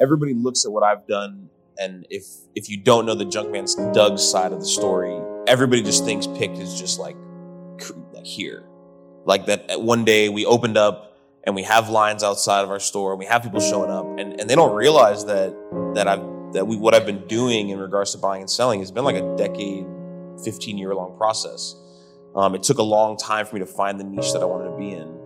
[0.00, 2.24] everybody looks at what I've done, and if
[2.54, 6.52] if you don't know the Junkman's Doug's side of the story, everybody just thinks Pick
[6.52, 7.16] is just like
[8.12, 8.64] like here,
[9.24, 9.80] like that.
[9.80, 13.26] One day we opened up and we have lines outside of our store, and we
[13.26, 15.54] have people showing up, and, and they don't realize that
[15.94, 18.90] that I've that we what I've been doing in regards to buying and selling has
[18.90, 19.86] been like a decade,
[20.44, 21.76] fifteen year long process.
[22.34, 24.70] Um, it took a long time for me to find the niche that I wanted
[24.70, 25.18] to be in.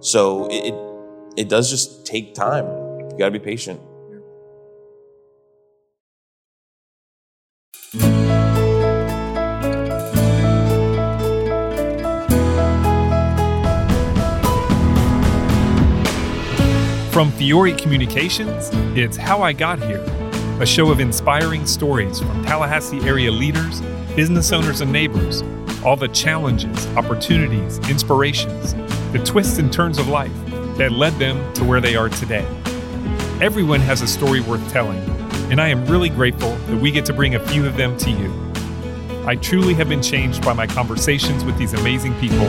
[0.00, 2.64] So it, it, it does just take time.
[2.64, 3.80] You got to be patient.
[17.18, 20.04] From Fiore Communications, it's How I Got Here,
[20.60, 23.80] a show of inspiring stories from Tallahassee area leaders,
[24.14, 25.42] business owners, and neighbors.
[25.84, 28.74] All the challenges, opportunities, inspirations,
[29.10, 30.30] the twists and turns of life
[30.76, 32.46] that led them to where they are today.
[33.40, 35.00] Everyone has a story worth telling,
[35.50, 38.10] and I am really grateful that we get to bring a few of them to
[38.12, 38.32] you.
[39.26, 42.46] I truly have been changed by my conversations with these amazing people,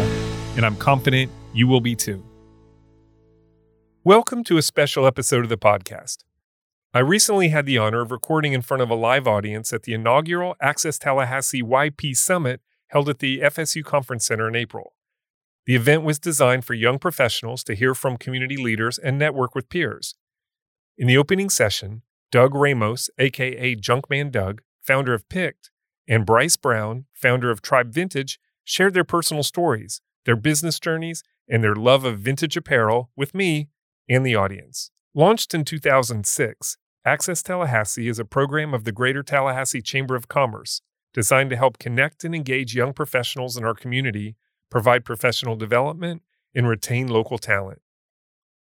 [0.56, 2.24] and I'm confident you will be too.
[4.06, 6.20] Welcome to a special episode of the podcast.
[6.94, 9.92] I recently had the honor of recording in front of a live audience at the
[9.92, 14.94] inaugural Access Tallahassee YP Summit held at the FSU Conference Center in April.
[15.66, 19.68] The event was designed for young professionals to hear from community leaders and network with
[19.68, 20.16] peers.
[20.98, 25.72] In the opening session, Doug Ramos, aka Junkman Doug, founder of Picked,
[26.08, 31.62] and Bryce Brown, founder of Tribe Vintage, shared their personal stories, their business journeys, and
[31.62, 33.68] their love of vintage apparel with me,
[34.10, 34.92] and the audience.
[35.14, 40.82] Launched in 2006, Access Tallahassee is a program of the Greater Tallahassee Chamber of Commerce
[41.14, 44.36] designed to help connect and engage young professionals in our community,
[44.70, 46.22] provide professional development,
[46.54, 47.82] and retain local talent.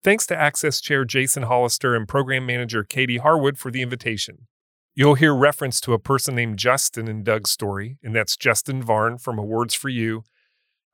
[0.04, 4.48] Thanks to Access Chair Jason Hollister and Program Manager Katie Harwood for the invitation.
[4.96, 9.18] You'll hear reference to a person named Justin in Doug's story, and that's Justin Varn
[9.18, 10.24] from Awards for You.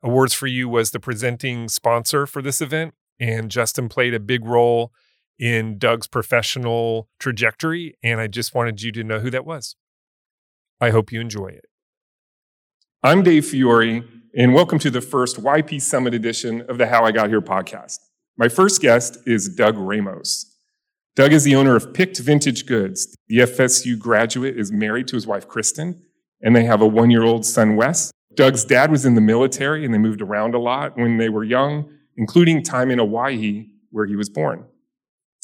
[0.02, 4.44] Awards for You was the presenting sponsor for this event, and Justin played a big
[4.44, 4.92] role
[5.38, 7.96] in Doug's professional trajectory.
[8.02, 9.76] And I just wanted you to know who that was.
[10.80, 11.66] I hope you enjoy it.
[13.02, 14.02] I'm Dave Fiore,
[14.36, 17.98] and welcome to the first YP Summit edition of the How I Got Here podcast.
[18.36, 20.52] My first guest is Doug Ramos.
[21.14, 23.16] Doug is the owner of Picked Vintage Goods.
[23.28, 26.02] The FSU graduate is married to his wife, Kristen,
[26.42, 28.10] and they have a one year old son, Wes.
[28.34, 31.42] Doug's dad was in the military and they moved around a lot when they were
[31.42, 34.66] young including time in Hawaii where he was born.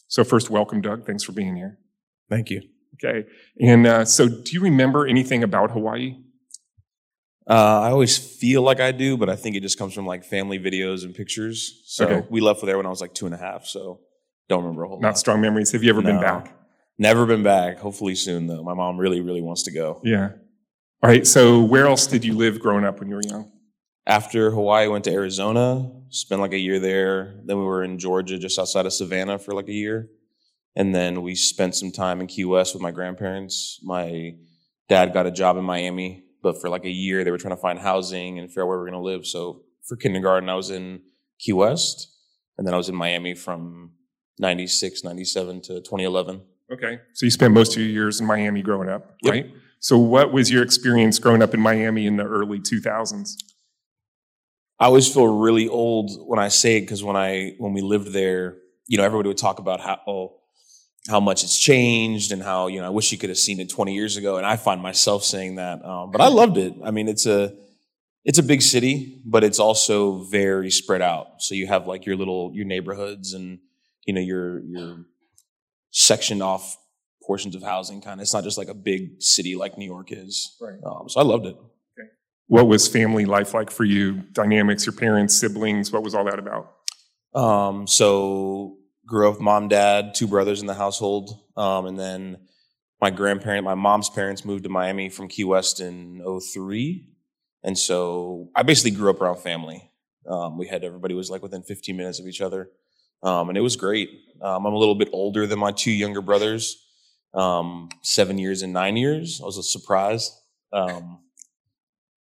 [0.08, 1.06] So, first, welcome, Doug.
[1.06, 1.78] Thanks for being here.
[2.28, 2.62] Thank you.
[2.94, 3.26] Okay.
[3.60, 6.16] And uh, so, do you remember anything about Hawaii?
[7.48, 10.24] Uh, I always feel like I do, but I think it just comes from like
[10.24, 11.82] family videos and pictures.
[11.86, 12.26] So okay.
[12.30, 13.66] we left for there when I was like two and a half.
[13.66, 14.00] So
[14.48, 15.18] don't remember a whole Not lot.
[15.18, 15.72] strong memories.
[15.72, 16.56] Have you ever no, been back?
[16.98, 17.78] Never been back.
[17.78, 18.62] Hopefully soon, though.
[18.62, 20.00] My mom really, really wants to go.
[20.04, 20.30] Yeah.
[21.02, 21.26] All right.
[21.26, 23.50] So where else did you live growing up when you were young?
[24.06, 27.40] After Hawaii, went to Arizona, spent like a year there.
[27.44, 30.08] Then we were in Georgia, just outside of Savannah, for like a year.
[30.74, 33.78] And then we spent some time in Key West with my grandparents.
[33.82, 34.34] My
[34.88, 37.60] dad got a job in Miami, but for like a year, they were trying to
[37.60, 39.26] find housing and figure out where we are going to live.
[39.26, 41.02] So for kindergarten, I was in
[41.38, 42.08] Key West.
[42.58, 43.92] And then I was in Miami from
[44.38, 46.42] 96, 97 to 2011.
[46.72, 47.00] Okay.
[47.12, 49.32] So you spent most of your years in Miami growing up, yep.
[49.32, 49.50] right?
[49.80, 53.34] So what was your experience growing up in Miami in the early 2000s?
[54.82, 58.12] I always feel really old when I say it because when I when we lived
[58.12, 58.56] there,
[58.88, 60.40] you know, everybody would talk about how oh,
[61.08, 63.70] how much it's changed and how you know I wish you could have seen it
[63.70, 65.84] 20 years ago, and I find myself saying that.
[65.84, 66.74] Um, but I loved it.
[66.84, 67.54] I mean, it's a
[68.24, 71.42] it's a big city, but it's also very spread out.
[71.42, 73.60] So you have like your little your neighborhoods and
[74.04, 75.06] you know your your
[75.92, 76.76] sectioned off
[77.24, 78.00] portions of housing.
[78.00, 80.56] Kind of, it's not just like a big city like New York is.
[80.60, 80.80] Right.
[80.84, 81.56] Um, so I loved it.
[82.46, 84.22] What was family life like for you?
[84.32, 86.72] Dynamics, your parents, siblings, what was all that about?
[87.34, 88.76] Um, so
[89.06, 91.30] grew up mom, dad, two brothers in the household.
[91.56, 92.38] Um, and then
[93.00, 96.22] my grandparent, my mom's parents moved to Miami from Key West in
[96.54, 97.08] 03.
[97.62, 99.90] And so I basically grew up around family.
[100.28, 102.70] Um, we had everybody was like within 15 minutes of each other.
[103.22, 104.10] Um, and it was great.
[104.40, 106.84] Um, I'm a little bit older than my two younger brothers,
[107.34, 109.40] um, seven years and nine years.
[109.40, 110.36] I was a surprise.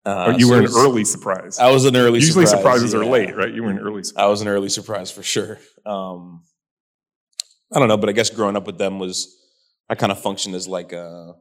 [0.06, 1.60] Uh, you so were an was, early surprise.
[1.60, 2.20] I was an early.
[2.20, 2.28] Surprise.
[2.28, 3.00] Usually surprise, surprises yeah.
[3.00, 3.54] are late, right?
[3.54, 4.04] You were an early.
[4.04, 4.24] surprise.
[4.24, 5.60] I was an early surprise for sure.
[5.86, 6.44] Um,
[7.74, 9.36] I don't know, but I guess growing up with them was
[9.90, 11.34] I kind of functioned as like a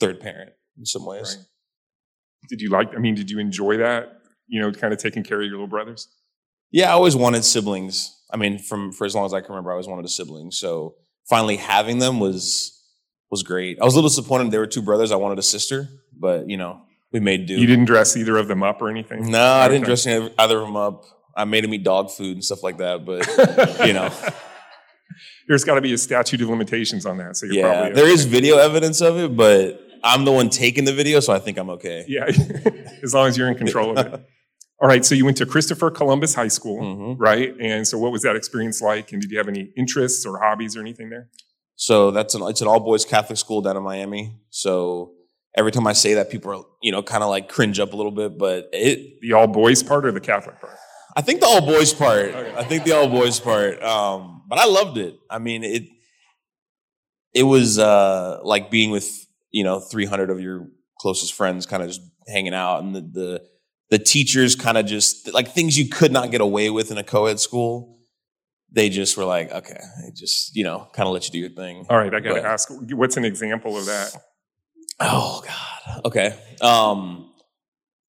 [0.00, 1.36] third parent in some ways.
[1.36, 1.46] Right.
[2.48, 2.88] Did you like?
[2.94, 4.08] I mean, did you enjoy that?
[4.48, 6.08] You know, kind of taking care of your little brothers.
[6.72, 8.16] Yeah, I always wanted siblings.
[8.32, 10.50] I mean, from for as long as I can remember, I always wanted a sibling.
[10.50, 10.96] So
[11.28, 12.76] finally having them was
[13.30, 13.78] was great.
[13.80, 14.50] I was a little disappointed.
[14.50, 15.12] There were two brothers.
[15.12, 17.54] I wanted a sister, but you know, we made do.
[17.54, 19.30] You didn't dress either of them up or anything?
[19.30, 21.04] No, I didn't dress either of them up.
[21.36, 23.04] I made them eat dog food and stuff like that.
[23.04, 23.26] But
[23.86, 24.10] you know,
[25.48, 27.36] There's got to be a statute of limitations on that.
[27.36, 30.84] So you're yeah, probably there is video evidence of it, but I'm the one taking
[30.84, 32.04] the video, so I think I'm okay.
[32.08, 32.24] Yeah,
[33.02, 34.26] as long as you're in control of it.
[34.82, 37.16] All right, so you went to Christopher Columbus High School, Mhm.
[37.18, 37.52] right?
[37.60, 39.12] And so what was that experience like?
[39.12, 41.28] And did you have any interests or hobbies or anything there?
[41.76, 44.38] So that's an it's an all boys Catholic school down in Miami.
[44.48, 45.12] So
[45.56, 47.96] every time I say that, people are you know kind of like cringe up a
[47.96, 50.76] little bit, but it The all boys part or the Catholic part?
[51.16, 52.26] I think the all boys part.
[52.26, 52.54] Okay.
[52.56, 53.82] I think the all boys part.
[53.82, 55.16] Um, but I loved it.
[55.28, 55.88] I mean, it
[57.34, 60.68] it was uh, like being with you know 300 of your
[60.98, 63.42] closest friends, kind of just hanging out, and the the,
[63.90, 67.04] the teachers kind of just like things you could not get away with in a
[67.04, 67.98] co-ed school.
[68.72, 69.80] They just were like, okay,
[70.14, 71.86] just you know, kind of let you do your thing.
[71.90, 74.16] All right, I got to ask, what's an example of that?
[75.00, 76.02] Oh God.
[76.04, 76.36] Okay.
[76.60, 77.30] Um,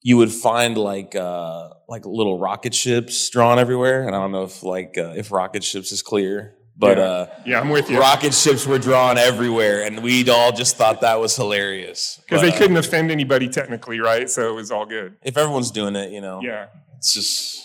[0.03, 4.43] you would find like uh like little rocket ships drawn everywhere, and I don't know
[4.43, 7.03] if like uh, if rocket ships is clear, but Yeah.
[7.03, 7.99] uh, Yeah, I'm with you.
[7.99, 12.51] rocket ships were drawn everywhere, and we'd all just thought that was hilarious Because they
[12.51, 14.29] uh, couldn't offend anybody technically, right?
[14.29, 15.15] So it was all good.
[15.21, 16.67] If everyone's doing it, you know, Yeah.
[16.97, 17.61] it's just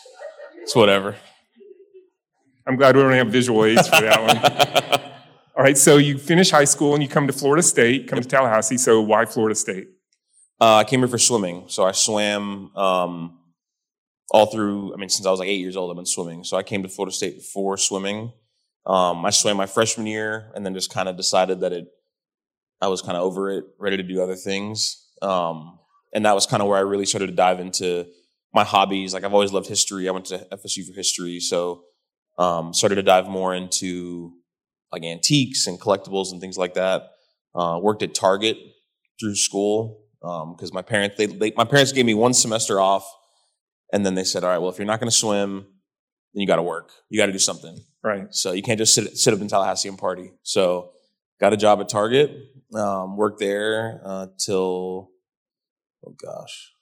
[0.62, 1.17] it's whatever.
[2.67, 4.95] I'm glad we don't have visual aids for that one.
[5.67, 8.79] Right, so you finish high school and you come to Florida State, come to Tallahassee.
[8.79, 9.89] So why Florida State?
[10.61, 13.41] Uh, I came here for swimming, so I swam um,
[14.31, 14.95] all through.
[14.95, 16.45] I mean, since I was like eight years old, I've been swimming.
[16.45, 18.33] So I came to Florida State for swimming.
[18.87, 21.89] Um, I swam my freshman year, and then just kind of decided that it.
[22.81, 25.81] I was kind of over it, ready to do other things, um,
[26.15, 28.07] and that was kind of where I really started to dive into
[28.55, 29.15] my hobbies.
[29.15, 30.09] Like I've always loved history.
[30.09, 31.83] I went to FSU for history, so
[32.39, 34.33] um, started to dive more into
[34.96, 37.10] like antiques and collectibles and things like that.
[37.54, 38.58] Uh, worked at Target
[39.20, 43.06] through school because my parents they, they my parents gave me one semester off,
[43.93, 45.66] and then they said, "All right, well, if you're not going to swim,
[46.34, 46.90] then you got to work.
[47.08, 47.78] You got to do something.
[48.02, 48.26] Right.
[48.31, 50.90] So you can't just sit sit up in Tallahassee and party." So
[51.40, 52.31] got a job at Target,
[52.75, 55.10] um, worked there uh, till
[56.06, 56.72] oh gosh,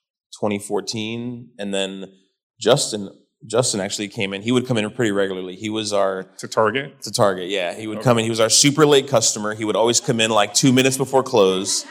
[0.40, 2.12] 2014, and then
[2.60, 3.10] Justin
[3.46, 4.42] Justin actually came in.
[4.42, 5.54] He would come in pretty regularly.
[5.56, 7.02] He was our To Target?
[7.02, 7.48] to Target.
[7.50, 8.04] Yeah, he would Okay.
[8.04, 8.24] come in.
[8.24, 9.54] He was our super late customer.
[9.54, 11.84] He would always come in like two minutes before close.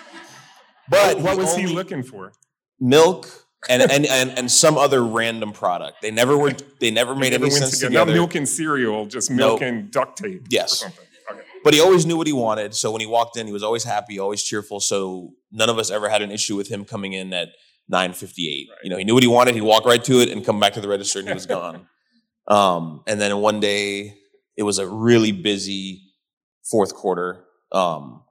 [0.90, 2.34] But What was he looking for?
[2.80, 3.28] Milk
[3.70, 6.02] and, and and and some other random product.
[6.02, 6.52] They never were.
[6.80, 7.90] They never made Never any sense together.
[7.92, 8.12] together.
[8.12, 10.42] Not milk and cereal, just milk and duct tape.
[10.42, 10.80] Or Yes.
[10.80, 11.06] something.
[11.32, 11.40] Okay.
[11.64, 12.76] But he always knew what he wanted.
[12.76, 14.82] So when he walked in, he was always happy, always cheerful.
[14.82, 17.50] So none of us ever had an issue with him coming in at
[17.92, 18.68] 9:58.
[18.84, 19.56] You know, he knew what he wanted.
[19.56, 21.88] He'd walk right to it and come back to the register, and he was gone.
[22.48, 24.18] Um, and then one day,
[24.58, 26.02] it was a really busy
[26.70, 27.46] fourth quarter.
[27.72, 28.24] Um,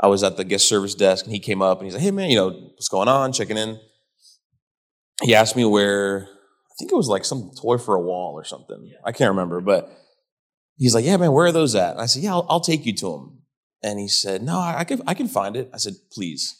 [0.00, 2.10] I was at the guest service desk, and he came up and he's like, "Hey,
[2.10, 3.32] man, you know what's going on?
[3.32, 3.78] Checking in."
[5.22, 6.28] He asked me where.
[6.28, 8.90] I think it was like some toy for a wall or something.
[9.04, 9.92] I can't remember, but
[10.78, 12.86] he's like, "Yeah, man, where are those at?" And I said, "Yeah, I'll, I'll take
[12.86, 13.42] you to them."
[13.82, 16.59] And he said, "No, I, I can I can find it." I said, "Please,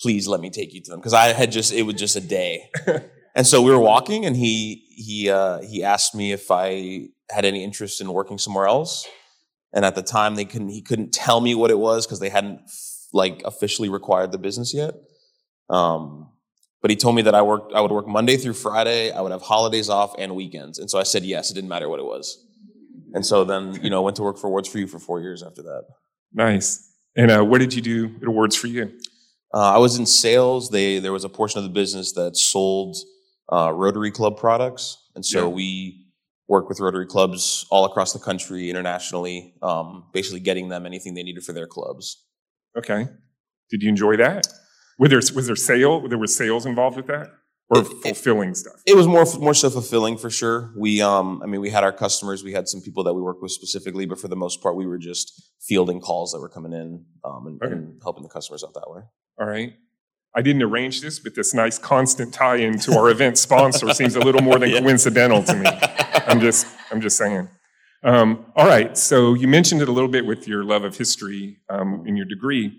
[0.00, 2.20] please let me take you to them," because I had just it was just a
[2.20, 2.70] day.
[3.34, 7.44] and so we were walking, and he he uh, he asked me if I had
[7.44, 9.06] any interest in working somewhere else.
[9.72, 12.28] And at the time, they couldn't he couldn't tell me what it was because they
[12.28, 12.60] hadn't
[13.12, 14.94] like officially required the business yet.
[15.68, 16.30] Um,
[16.82, 19.12] but he told me that I worked I would work Monday through Friday.
[19.12, 20.78] I would have holidays off and weekends.
[20.78, 21.50] And so I said yes.
[21.50, 22.46] It didn't matter what it was.
[23.12, 25.42] And so then, you know, went to work for Awards for You for four years
[25.42, 25.82] after that.
[26.32, 26.88] Nice.
[27.16, 28.92] And uh, what did you do at Awards for You?
[29.52, 30.70] Uh, I was in sales.
[30.70, 32.96] They there was a portion of the business that sold
[33.52, 35.54] uh, Rotary Club products, and so Yeah.
[35.54, 36.06] we
[36.48, 41.22] work with Rotary clubs all across the country, internationally, um, basically getting them anything they
[41.22, 42.24] needed for their clubs.
[42.76, 43.06] Okay.
[43.70, 44.48] Did you enjoy that?
[44.98, 46.08] Were there, was there sale?
[46.08, 47.28] There was sales involved with that,
[47.70, 48.74] or It- it- fulfilling stuff?
[48.86, 50.72] It was more more so fulfilling for sure.
[50.76, 52.42] We, um, I mean, we had our customers.
[52.44, 54.86] We had some people that we worked with specifically, but for the most part, we
[54.86, 55.26] were just
[55.60, 57.72] fielding calls that were coming in um, and, Okay.
[57.72, 59.02] and helping the customers out that way.
[59.40, 59.72] All right.
[60.36, 64.20] I didn't arrange this, but this nice constant tie-in to our event sponsor seems a
[64.20, 64.80] little more than Yeah.
[64.80, 65.66] coincidental to me.
[66.26, 67.48] I'm just, I'm just saying.
[68.04, 68.96] Um, all right.
[68.96, 72.26] So you mentioned it a little bit with your love of history um, in your
[72.26, 72.72] degree,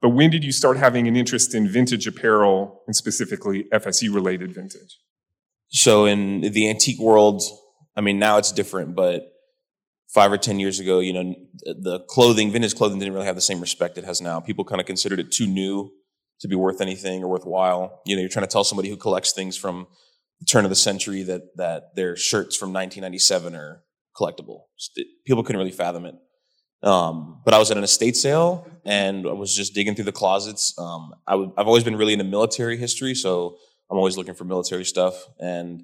[0.00, 4.98] but when did you start having an interest in vintage apparel and specifically FSU-related vintage?
[5.70, 7.42] So in the antique world,
[7.96, 9.24] I mean, now it's different, but
[10.12, 13.40] five or 10 years ago, you know, the clothing, vintage clothing didn't really have the
[13.40, 14.40] same respect it has now.
[14.40, 15.90] People kind of considered it too new
[16.40, 18.00] to be worth anything or worthwhile.
[18.06, 19.86] You know, you're trying to tell somebody who collects things from
[20.40, 23.82] the turn of the century that, that their shirts from 1997 are
[24.16, 24.62] collectible.
[25.26, 26.14] People couldn't really fathom it.
[26.82, 30.12] Um, but I was at an estate sale and I was just digging through the
[30.12, 30.74] closets.
[30.78, 33.56] Um, I w- I've always been really into military history, so
[33.90, 35.26] I'm always looking for military stuff.
[35.40, 35.82] And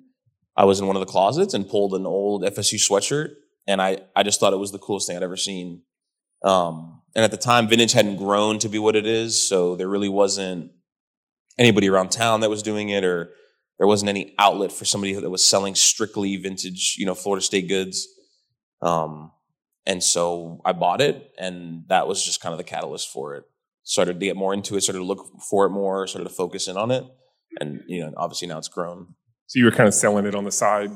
[0.57, 3.31] I was in one of the closets and pulled an old FSU sweatshirt,
[3.67, 5.83] and I I just thought it was the coolest thing I'd ever seen.
[6.45, 9.89] Um, and at the time, vintage hadn't grown to be what it is, so there
[9.89, 10.73] really wasn't
[11.59, 13.31] anybody around town that was doing it, or
[13.79, 17.69] there wasn't any outlet for somebody that was selling strictly vintage, you know, Florida State
[17.69, 18.07] goods.
[18.83, 19.31] Um,
[19.87, 23.45] and so I bought it, and that was just kind of the catalyst for it.
[23.83, 26.69] Started to get more into it, started to look for it more, started to focus
[26.69, 27.05] in on it,
[27.61, 29.15] and you know, obviously now it's grown.
[29.47, 30.91] So you were kind of selling it on the side,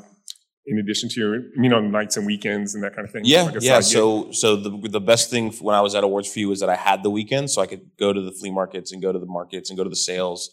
[0.69, 3.23] in addition to your, you know, nights and weekends and that kind of thing.
[3.25, 3.81] Yeah, Like yeah.
[3.81, 6.69] So, so the the best thing when I was at Awards for You was that
[6.69, 9.19] I had the weekend, so I could go to the flea markets and go to
[9.19, 10.51] the markets and go to the sales.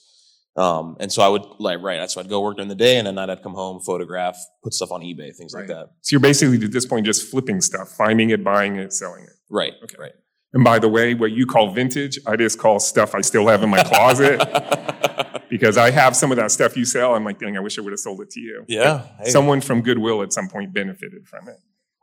[0.57, 2.09] Um, and so I would like right.
[2.09, 4.73] So I'd go work during the day, and at night I'd come home, photograph, put
[4.73, 5.87] stuff on eBay, things like that.
[6.01, 9.33] So you're basically at this point just flipping stuff, finding it, buying it, selling it.
[9.49, 9.73] Right.
[9.83, 9.97] Okay.
[9.99, 10.13] Right.
[10.53, 13.61] And by the way, what you call vintage, I just call stuff I still have
[13.63, 14.39] in my closet
[15.55, 17.15] because I have some of that stuff you sell.
[17.15, 18.65] I'm like, dang, I wish I would have sold it to you.
[18.67, 19.07] yeah.
[19.23, 19.29] Hey.
[19.29, 21.55] Someone from Goodwill at some point benefited from it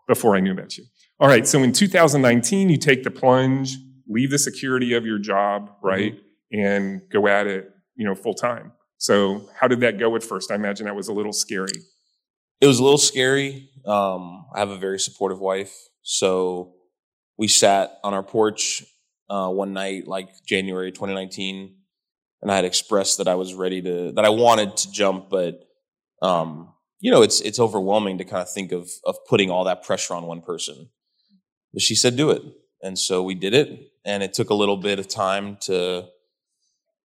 [0.09, 0.85] before I knew about you.
[1.21, 1.47] All right.
[1.47, 3.77] So in 2019, you take the plunge,
[4.09, 6.15] leave the security of your job, right?
[6.51, 8.73] And go at it, you know, full time.
[8.97, 10.51] So how did that go at first?
[10.51, 11.73] I imagine that was a little scary.
[12.63, 13.69] it was a little scary.
[13.85, 16.73] Um, I have a very supportive wife, so
[17.37, 18.83] we sat on our porch
[19.29, 21.75] uh, one night, like January 2019,
[22.43, 25.67] and I had expressed that I was ready to, that I wanted to jump, but
[26.21, 29.83] um, you know, it's it's overwhelming to kind of think of of putting all that
[29.83, 30.89] pressure on one person.
[31.73, 32.43] But she said, "Do it,"
[32.83, 36.07] and so we did it, and it took a little bit of time to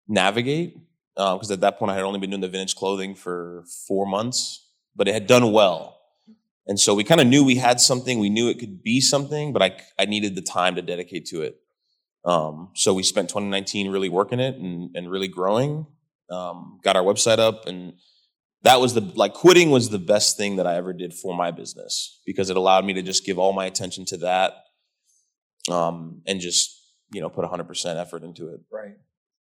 [0.07, 0.77] navigate
[1.15, 4.69] because at that point I had only been doing the vintage clothing for four months,
[4.95, 5.99] but it had done well.
[6.67, 8.19] And so we kind of knew we had something.
[8.19, 11.41] We knew it could be something, but I, I needed the time to dedicate to
[11.41, 11.59] it.
[12.25, 15.87] Um, so we spent 2019 really working it and, and really growing.
[16.29, 17.93] Um, got our website up, and
[18.63, 21.51] that was the like quitting was the best thing that I ever did for my
[21.51, 24.53] business because it allowed me to just give all my attention to that,
[25.71, 26.77] um, and just
[27.13, 28.59] you know put 100% effort into it.
[28.69, 28.95] Right.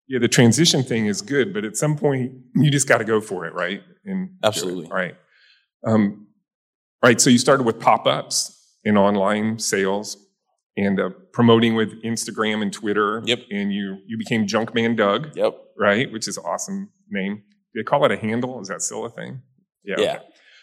[0.07, 3.19] Yeah, the transition thing is good, but at some point you just got to go
[3.19, 3.81] for it, right?
[4.05, 4.29] And.
[4.43, 4.87] Absolutely.
[4.87, 5.15] Right.
[5.83, 6.27] Um,
[7.03, 7.19] right.
[7.19, 8.51] So you started with pop-ups
[8.85, 10.24] and online sales
[10.77, 13.21] and uh, promoting with Instagram and Twitter.
[13.25, 13.39] Yep.
[13.51, 15.55] And you you became Junkman Doug, Yep.
[15.77, 16.11] right?
[16.11, 17.35] Which is an awesome name.
[17.73, 18.59] Do they call it a handle?
[18.61, 19.41] Is that still a thing?
[19.83, 19.95] Yeah.
[19.99, 20.11] Yeah.
[20.15, 20.19] okay.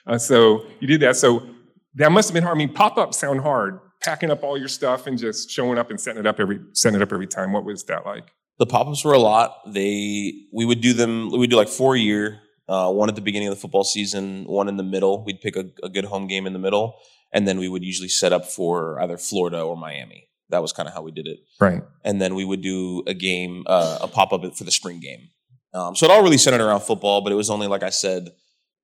[0.06, 1.16] Uh, so you did that.
[1.16, 1.46] So
[1.94, 2.56] that must have been hard.
[2.56, 3.78] I mean, pop-ups sound hard.
[4.02, 7.00] Packing up all your stuff and just showing up and setting it up every setting
[7.00, 7.52] it up every time.
[7.52, 8.32] What was that like?
[8.58, 9.54] The pop-ups were a lot.
[9.72, 11.30] They we would do them.
[11.30, 12.40] We do like four a year.
[12.68, 15.24] Uh, one at the beginning of the football season, one in the middle.
[15.24, 16.96] We'd pick a, a good home game in the middle,
[17.32, 20.28] and then we would usually set up for either Florida or Miami.
[20.50, 21.38] That was kind of how we did it.
[21.60, 21.82] Right.
[22.04, 25.28] And then we would do a game, uh, a pop-up for the spring game.
[25.74, 28.28] Um, so it all really centered around football, but it was only like I said,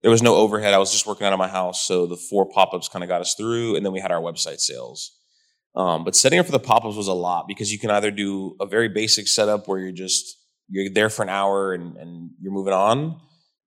[0.03, 0.73] there was no overhead.
[0.73, 3.21] I was just working out of my house, so the four pop-ups kind of got
[3.21, 5.13] us through, and then we had our website sales.
[5.75, 8.57] Um, but setting up for the pop-ups was a lot because you can either do
[8.61, 10.37] a very basic setup where you're just
[10.69, 13.21] you're there for an hour and, and you're moving on,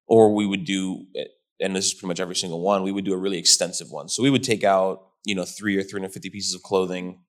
[0.08, 1.06] or we would do,
[1.62, 2.84] and this is pretty much every single one.
[2.84, 4.10] We would do a really extensive one.
[4.10, 7.20] So we would take out you know three or three hundred fifty pieces of clothing,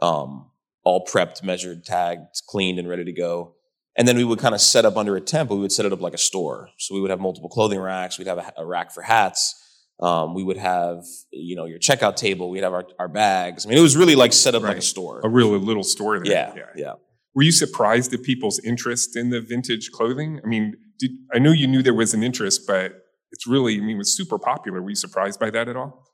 [0.00, 0.50] um,
[0.84, 3.54] all prepped, measured, tagged, cleaned, and ready to go.
[3.96, 5.84] And then we would kind of set up under a tent, but we would set
[5.84, 6.70] it up like a store.
[6.78, 8.18] So we would have multiple clothing racks.
[8.18, 9.58] We'd have a, a rack for hats.
[10.00, 12.50] Um, we would have, you know, your checkout table.
[12.50, 13.66] We'd have our, our bags.
[13.66, 15.20] I mean, it was really like set up like a store.
[15.22, 16.54] A really little store there.
[16.56, 16.92] yeah, yeah.
[17.34, 20.40] Were you surprised at people's interest in the vintage clothing?
[20.42, 23.01] I mean, did, I knew you knew there was an interest, but
[23.42, 24.80] it's really, I mean, it was super popular.
[24.80, 26.04] Were you surprised by that at all?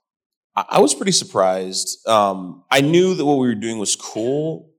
[0.55, 2.05] I, was pretty surprised.
[2.07, 4.71] Um, I knew that what we were doing was cool,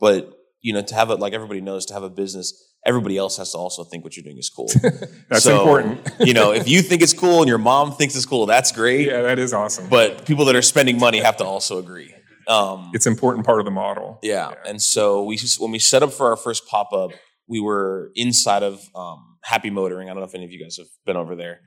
[0.00, 2.52] but you know, to have it like everybody knows, to have a business,
[2.84, 4.68] everybody else has to also think what you're doing is cool.
[5.28, 6.10] That's So, important.
[6.20, 9.06] you know, if you think it's cool and your mom thinks it's cool, that's great.
[9.06, 9.88] yeah, that is awesome.
[9.88, 12.12] But people that are spending money have to also agree.
[12.48, 14.18] Um, it's an important part of the model.
[14.22, 14.52] yeah.
[14.66, 17.10] And so we when we set up for our first pop up,
[17.46, 20.08] we were inside of um, Happy Motoring.
[20.08, 21.60] I don't know if any of you guys have been over there,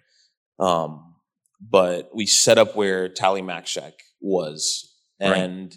[0.59, 1.15] um,
[1.59, 5.37] but we set up where Tally Mac Shack was, Right.
[5.37, 5.75] and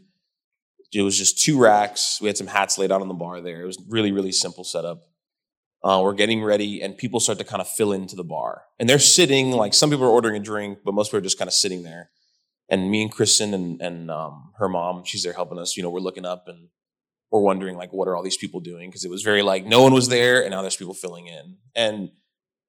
[0.92, 2.20] it was just two racks.
[2.20, 3.62] We had some hats laid out on the bar there.
[3.62, 5.02] It was really really simple setup.
[5.82, 8.88] Uh, we're getting ready, and people start to kind of fill into the bar, and
[8.88, 11.48] they're sitting like some people are ordering a drink, but most people are just kind
[11.48, 12.10] of sitting there.
[12.70, 15.76] And me and Kristen and and um, her mom, she's there helping us.
[15.76, 16.68] You know, we're looking up and
[17.34, 18.88] we're wondering like, what are all these people doing?
[18.88, 21.56] Because it was very like no one was there, and now there's people filling in.
[21.74, 22.10] And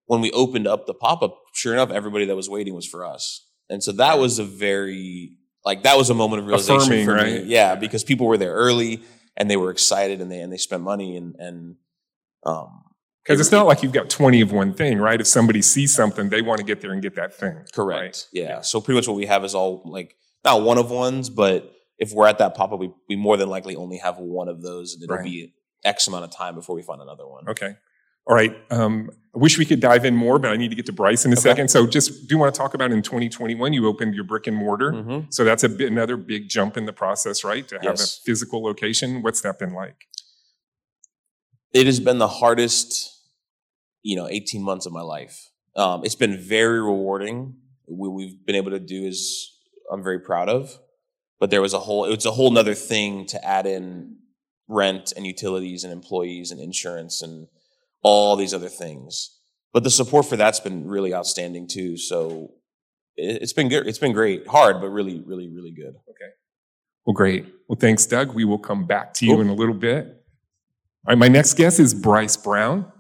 [0.08, 3.06] when we opened up the pop up, sure enough, everybody that was waiting was for
[3.06, 3.48] us.
[3.70, 7.14] And so that was a very like that was a moment of realization Affirming, for
[7.14, 7.44] right?
[7.44, 7.50] me.
[7.50, 9.02] Yeah, because people were there early
[9.38, 11.76] and they were excited and they and they spent money and and
[12.46, 12.84] um
[13.24, 15.20] Because it's not like you've got 20 of one thing, right?
[15.20, 17.66] If somebody sees something, they want to get there and get that thing.
[17.74, 18.02] correct.
[18.02, 18.28] right?
[18.32, 18.62] Yeah.
[18.62, 22.12] So pretty much what we have is all like not one of ones, but if
[22.12, 24.94] we're at that pop up, we, we more than likely only have one of those,
[24.94, 25.26] and it'll Right.
[25.26, 27.48] be X amount of time before we find another one.
[27.50, 27.76] Okay.
[28.28, 28.56] All right.
[28.72, 31.26] Um, I wish we could dive in more, but I need to get to Bryce
[31.26, 31.42] in a Okay.
[31.42, 31.68] second.
[31.70, 34.92] So just do want to talk about in 2021, you opened your brick and mortar.
[34.94, 35.32] Mhm.
[35.32, 37.68] So that's a bit, another big jump in the process, right?
[37.68, 38.18] To have Yes.
[38.18, 39.22] a physical location.
[39.22, 40.08] What's that been like?
[41.72, 43.12] It has been the hardest,
[44.02, 45.52] you know, 18 months of my life.
[45.76, 47.58] Um, it's been very rewarding.
[47.86, 49.52] What we've been able to do is
[49.92, 50.80] I'm very proud of.
[51.46, 54.16] But there was a whole it's a whole nother thing to add in
[54.68, 57.48] rent and utilities and employees and insurance and
[58.02, 59.38] all these other things.
[59.72, 61.98] But the support for that's been really outstanding too.
[61.98, 62.54] So
[63.16, 63.86] it, it's been good.
[63.86, 64.48] It's been great.
[64.48, 65.94] Hard, but really, really, really good.
[66.10, 66.32] Okay
[67.06, 67.46] well, great.
[67.68, 68.34] Well, thanks, Doug.
[68.34, 70.08] We will come back to you in a little bit.
[70.08, 72.92] All right, my next guest is Bryce Brown.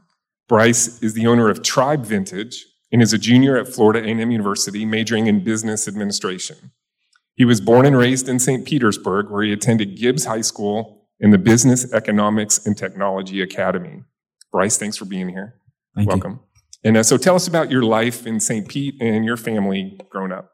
[0.47, 4.85] Bryce is the owner of Tribe Vintage and is a junior at Florida A&M University,
[4.85, 6.69] majoring in business administration.
[7.35, 8.65] He was born and raised in St.
[8.65, 14.03] Petersburg, where he attended Gibbs High School and the Business, Economics, and Technology Academy.
[14.51, 15.55] Bryce, thanks for being here.
[15.95, 16.09] Thank you.
[16.09, 16.39] Welcome.
[16.83, 18.67] And uh, so tell us about your life in St.
[18.67, 20.51] Pete and your family growing up.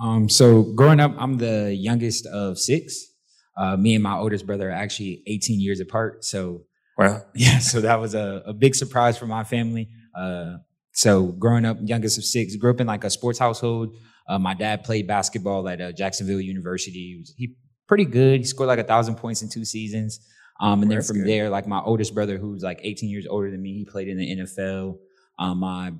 [0.00, 3.06] Um, so growing up, I'm the youngest of six.
[3.56, 6.24] Uh, me and my oldest brother are actually 18 years apart.
[6.24, 6.62] So
[7.00, 7.22] Wow.
[7.34, 9.88] yeah, so that was a, a big surprise for my family.
[10.14, 10.56] Uh,
[10.92, 13.96] so growing up, youngest of six, grew up in like a sports household.
[14.30, 17.14] Uh, my dad played basketball at uh, Jacksonville University.
[17.14, 17.56] He, was, he
[17.88, 18.38] pretty good.
[18.38, 20.20] He scored like a thousand points in two seasons.
[20.60, 21.26] Um, and then from good.
[21.26, 24.18] there, like my oldest brother, who's like 18 years older than me, he played in
[24.18, 24.98] the NFL.
[25.38, 25.92] Um, my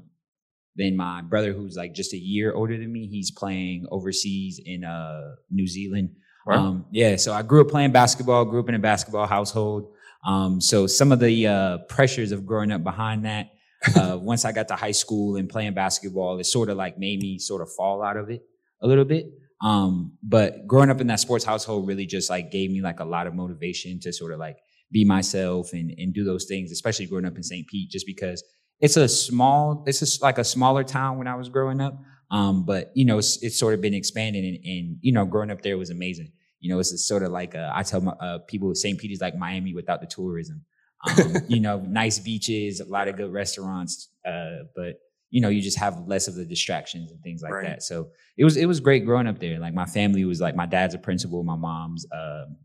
[0.76, 4.84] then my brother, who's like just a year older than me, he's playing overseas in
[4.84, 6.10] uh, New Zealand.
[6.46, 6.54] Wow.
[6.54, 9.92] Um, yeah, so I grew up playing basketball, grew up in a basketball household.
[10.24, 13.50] Um, so some of the uh, pressures of growing up behind that,
[13.96, 17.20] uh, once I got to high school and playing basketball, it sort of like made
[17.20, 18.42] me sort of fall out of it
[18.82, 19.26] a little bit.
[19.62, 23.04] Um, but growing up in that sports household really just like gave me like a
[23.04, 24.56] lot of motivation to sort of like
[24.90, 27.66] be myself and, and do those things, especially growing up in St.
[27.66, 28.42] Pete, just because
[28.80, 32.00] it's a small, it's just like a smaller town when I was growing up.
[32.30, 35.50] Um, but you know, it's, it's sort of been expanding and, and, you know, growing
[35.50, 36.32] up there was amazing.
[36.60, 38.98] You know, it's, sort of like, uh, I tell my, uh, people St.
[38.98, 40.64] Pete is like Miami without the tourism.
[41.08, 44.96] Um, you know, nice beaches, a lot of good restaurants, uh, but
[45.30, 47.66] you know, you just have less of the distractions and things like Right.
[47.66, 47.82] that.
[47.82, 49.58] So it was, it was great growing up there.
[49.60, 52.56] Like my family was like, my dad's a principal, my mom's, um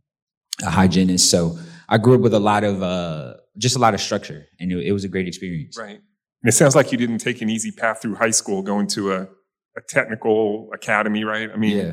[0.64, 1.30] a hygienist.
[1.30, 1.58] So
[1.90, 4.88] I grew up with a lot of, uh, just a lot of structure and it,
[4.88, 5.78] it was a great experience.
[5.78, 5.98] Right.
[5.98, 9.14] And it sounds like you didn't take an easy path through high school going to
[9.14, 9.22] a,
[9.78, 11.50] a technical academy, right?
[11.54, 11.92] I mean, Yeah.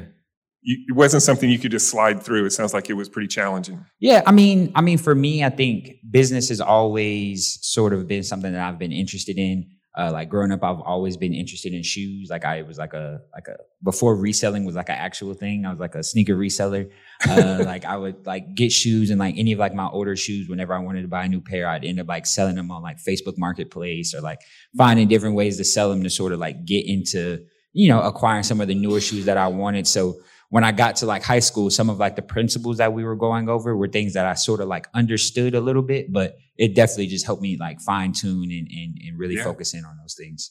[0.64, 2.44] It wasn't something you could just slide through.
[2.44, 3.85] It sounds like it was pretty challenging.
[3.98, 8.22] Yeah, I mean, I mean, for me, I think business has always sort of been
[8.22, 9.66] something that I've been interested in.
[9.98, 12.31] Uh, like growing up, I've always been interested in shoes.
[12.31, 15.66] Like I was like a like a before reselling was like an actual thing.
[15.66, 16.90] I was like a sneaker reseller.
[17.29, 20.48] Uh, like I would like get shoes and like any of like my older shoes.
[20.48, 22.83] Whenever I wanted to buy a new pair, I'd end up like selling them on
[22.83, 24.38] like Facebook Marketplace or like
[24.79, 27.44] finding different ways to sell them to sort of like get into
[27.75, 29.87] you know acquiring some of the newer shoes that I wanted.
[29.87, 30.14] So
[30.52, 33.16] when I got to like high school, some of like the principles that we were
[33.16, 36.74] going over were things that I sort of like understood a little bit, but it
[36.74, 39.44] definitely just helped me like fine tune and, and, and really Yeah.
[39.44, 40.50] focus in on those things.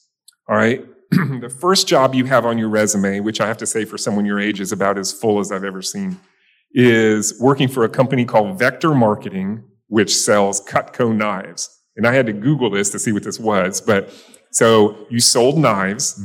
[0.50, 0.84] All right.
[1.12, 4.26] the first job you have on your resume, which I have to say for someone
[4.26, 6.20] your age is about as full as I've ever seen,
[6.74, 11.70] is working for a company called Vector Marketing, which sells Cutco knives.
[11.96, 13.80] And I had to Google this to see what this was.
[13.82, 14.12] But
[14.52, 16.20] so you sold knives.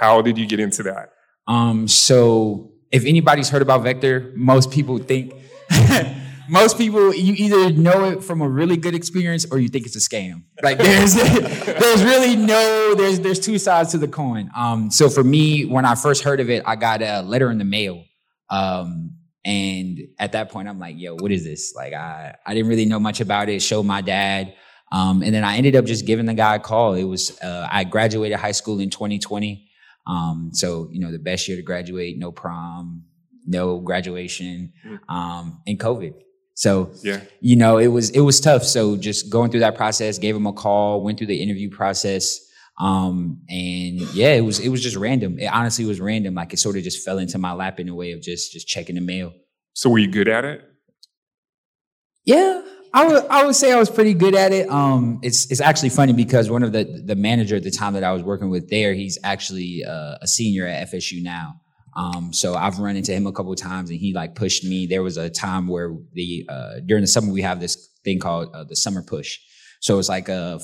[0.00, 1.12] How did you get into that?
[1.48, 5.34] Um, so if anybody's heard about Vector, most people think
[6.48, 9.96] most people you either know it from a really good experience or you think it's
[9.96, 10.44] a scam.
[10.62, 14.50] Like there's there's really no there's there's two sides to the coin.
[14.54, 17.58] Um, so for me, when I first heard of it, I got a letter in
[17.58, 18.04] the mail.
[18.50, 21.74] Um, and at that point, I'm like, yo, what is this?
[21.74, 23.62] Like I I didn't really know much about it.
[23.62, 24.54] Showed my dad.
[24.92, 26.92] Um, and then I ended up just giving the guy a call.
[26.92, 29.70] It was uh, I graduated high school in 2020.
[30.06, 33.04] Um, so you know, the best year to graduate, no prom,
[33.46, 34.72] no graduation,
[35.08, 36.14] um, and COVID.
[36.54, 37.20] So Yeah.
[37.40, 38.64] you know, it was it was tough.
[38.64, 42.40] So just going through that process, gave him a call, went through the interview process.
[42.80, 45.38] Um, and yeah, it was it was just random.
[45.38, 46.34] It honestly was random.
[46.34, 48.66] Like it sort of just fell into my lap in a way of just just
[48.66, 49.32] checking the mail.
[49.74, 50.62] So were you good at it?
[52.24, 52.62] Yeah,
[52.94, 54.68] I would I would say I was pretty good at it.
[54.68, 58.04] Um, it's it's actually funny because one of the the manager at the time that
[58.04, 61.60] I was working with there, he's actually uh, a senior at FSU now.
[61.94, 64.86] Um, so I've run into him a couple times and he like pushed me.
[64.86, 68.54] There was a time where the uh, during the summer we have this thing called
[68.54, 69.38] uh, the summer push.
[69.80, 70.60] So it's like a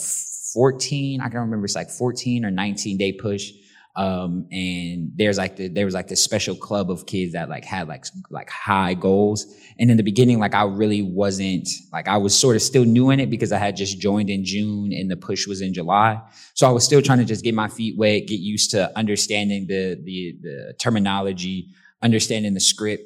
[0.54, 3.50] 14, I can't remember, it's like 14 or 19 day push.
[3.98, 7.64] Um, and there's like the, there was like this special club of kids that like
[7.64, 9.44] had like like high goals.
[9.80, 13.10] And in the beginning, like I really wasn't like I was sort of still new
[13.10, 16.22] in it because I had just joined in June and the push was in July.
[16.54, 19.66] So I was still trying to just get my feet wet, get used to understanding
[19.66, 23.02] the the, the terminology, understanding the script.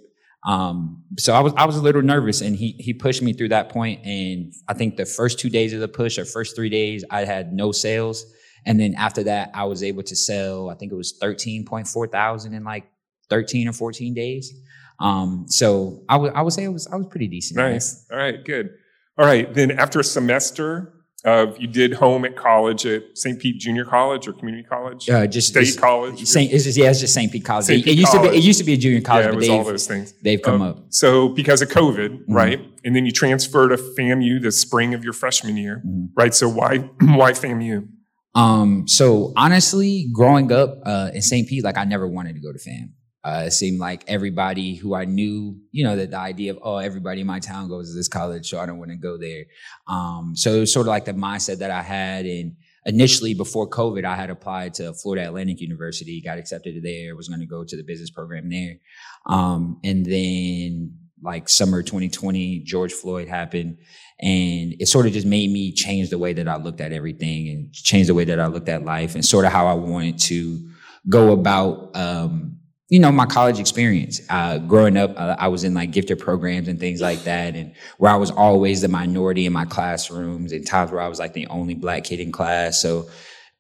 [0.47, 3.49] Um, so I was I was a little nervous, and he he pushed me through
[3.49, 4.05] that point.
[4.05, 7.25] And I think the first two days of the push, or first three days, I
[7.25, 8.27] had no sales.
[8.67, 12.55] And then after that, I was able to sell, I think it was 13.4 thousand
[12.55, 12.85] in like
[13.31, 14.53] 13 or 14 days.
[15.01, 17.57] Um, so I would, I would say it was, I was pretty decent.
[17.59, 18.07] Nice.
[18.11, 18.71] All right, good.
[19.19, 19.53] All right.
[19.53, 20.93] Then after a semester
[21.25, 23.39] of, you did home at college at St.
[23.41, 25.09] Pete Junior College or community college?
[25.11, 26.25] Uh, just State just- college?
[26.25, 27.31] Saint, it's just, yeah, it's just St.
[27.33, 27.65] Pete College.
[27.67, 27.81] St.
[27.81, 29.37] It, Pete it used to be, it used to be a junior college, yeah, it
[29.37, 30.15] was all those things.
[30.23, 30.85] they've come Um, up.
[30.91, 32.33] So because of COVID, Mm-hmm.
[32.33, 32.61] right?
[32.85, 36.09] And then you transferred to FAMU the spring of your freshman year, Mhm.
[36.17, 36.35] right?
[36.35, 37.89] So why, why FAMU?
[38.35, 41.49] Um, so honestly, growing up uh, in St.
[41.49, 42.95] Pete, like I never wanted to go to FAM.
[43.25, 46.79] Uh, it seemed like everybody who I knew, you know, that the idea of oh,
[46.79, 49.45] everybody in my town goes to this college, so I don't want to go there.
[49.87, 52.27] Um, so it was sort of like the mindset that I had.
[52.27, 57.29] And initially, before COVID, I had applied to Florida Atlantic University, got accepted there, was
[57.29, 58.79] going to go to the business program there.
[59.27, 63.79] Um, and then like summer 2020, George Floyd happened.
[64.21, 67.49] And it sort of just made me change the way that I looked at everything
[67.49, 70.19] and change the way that I looked at life and sort of how I wanted
[70.21, 70.61] to
[71.09, 72.59] go about, um,
[72.89, 74.21] you know, my college experience.
[74.29, 77.75] Uh, growing up, uh, I was in like gifted programs and things like that, and
[77.99, 81.33] where I was always the minority in my classrooms, and times where I was like
[81.33, 82.81] the only black kid in class.
[82.81, 83.09] So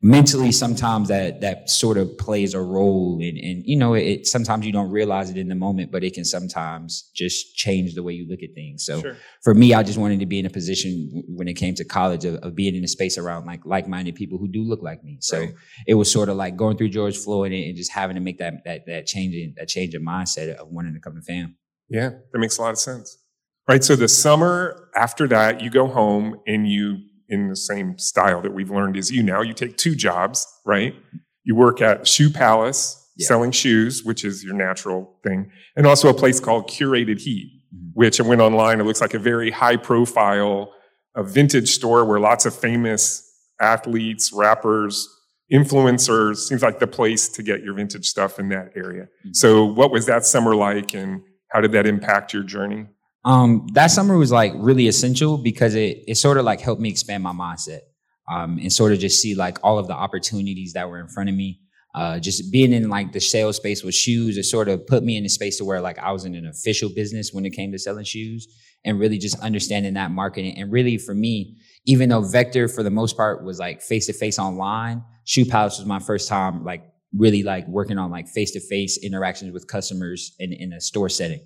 [0.04, 4.66] mentally sometimes that that sort of plays a role and and you know it sometimes
[4.66, 8.12] you don't realize it in the moment but it can sometimes just change the way
[8.12, 9.16] you look at things so Sure.
[9.44, 12.24] for me i just wanted to be in a position when it came to college
[12.24, 15.18] of, of being in a space around like like-minded people who do look like me
[15.20, 15.54] so Right.
[15.86, 18.38] it was sort of like going through george floyd and, and just having to make
[18.38, 21.56] that that that change in that change of mindset of wanting to come to fam
[21.88, 23.18] Yeah, that makes a lot of sense.
[23.68, 23.84] Right.
[23.84, 26.98] So the summer after that, you go home and you,
[27.32, 30.94] in the same style that we've learned as you now, you take two jobs, right?
[31.44, 33.26] You work at Shoe Palace Yeah.
[33.26, 37.90] selling shoes, which is your natural thing, and also a place called Curated Heat, Mhm.
[37.94, 38.80] which I went online.
[38.80, 40.72] It looks like a very high profile,
[41.16, 43.22] a vintage store where lots of famous
[43.60, 45.08] athletes, rappers,
[45.52, 49.08] influencers seems like the place to get your vintage stuff in that area.
[49.26, 49.36] Mhm.
[49.36, 52.86] So, what was that summer like, and how did that impact your journey?
[53.24, 56.88] Um, that summer was like really essential because it it sort of like helped me
[56.88, 57.80] expand my mindset.
[58.30, 61.28] Um, and sort of just see like all of the opportunities that were in front
[61.28, 61.60] of me.
[61.94, 65.16] Uh, just being in like the sales space with shoes, it sort of put me
[65.16, 67.72] in a space to where like I was in an official business when it came
[67.72, 68.46] to selling shoes
[68.84, 70.56] and really just understanding that marketing.
[70.56, 74.12] And really for me, even though Vector for the most part was like face to
[74.12, 78.52] face online, Shoe Palace was my first time like really like working on like face
[78.52, 81.40] to face interactions with customers in, in a store setting.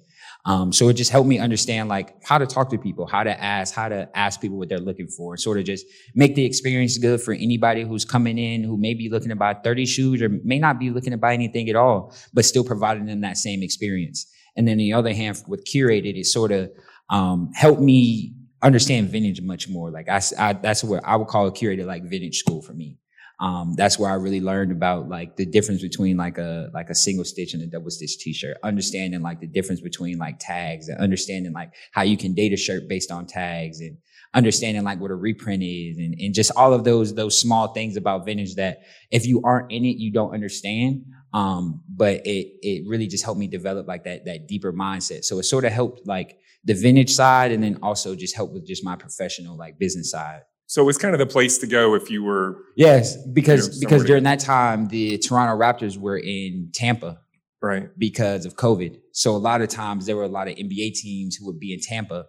[0.47, 3.43] Um, so it just helped me understand like how to talk to people, how to
[3.43, 6.45] ask, how to ask people what they're looking for, and sort of just make the
[6.45, 10.23] experience good for anybody who's coming in who may be looking to buy 30 shoes
[10.23, 13.37] or may not be looking to buy anything at all, but still providing them that
[13.37, 14.27] same experience.
[14.57, 16.71] And then the other hand, with curated, it sort of
[17.11, 19.91] um, helped me understand vintage much more.
[19.91, 22.99] Like I, I- that's what I would call a curated like vintage school for me.
[23.39, 26.95] Um, that's where I really learned about like the difference between like a like a
[26.95, 30.99] single stitch and a double stitch t-shirt, understanding like the difference between like tags and
[30.99, 33.99] understanding like how you can date a shirt based on tags and
[34.33, 37.97] understanding like what a reprint is and, and just all of those those small things
[37.97, 41.05] about vintage that if you aren't in it, you don't understand.
[41.35, 45.25] Um, but it it really just helped me develop like that that deeper mindset.
[45.25, 48.67] So it sort of helped like the vintage side and then also just helped with
[48.67, 50.41] just my professional like business side.
[50.69, 53.75] So, it was kind of the place to go if you were Yes, because You
[53.75, 57.21] know, because during that time the Toronto Raptors were in Tampa
[57.63, 57.89] right.
[57.99, 59.01] because of COVID.
[59.13, 61.73] So a lot of times there were a lot of NBA teams who would be
[61.73, 62.27] in Tampa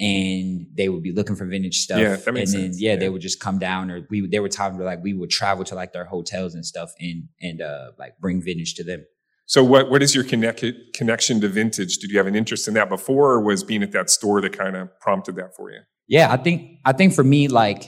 [0.00, 1.98] and they would be looking for vintage stuff.
[1.98, 2.80] Yeah, that makes and then sense.
[2.80, 2.98] yeah, Yeah.
[2.98, 5.64] they would just come down or we there were times where like we would travel
[5.64, 9.04] to like their hotels and stuff and and uh like bring vintage to them.
[9.46, 10.62] So, what what is your connect,
[10.94, 11.98] connection to vintage?
[11.98, 14.52] Did you have an interest in that before, or was being at that store that
[14.56, 15.80] kind of prompted that for you?
[16.08, 17.84] Yeah, I think I think for me, like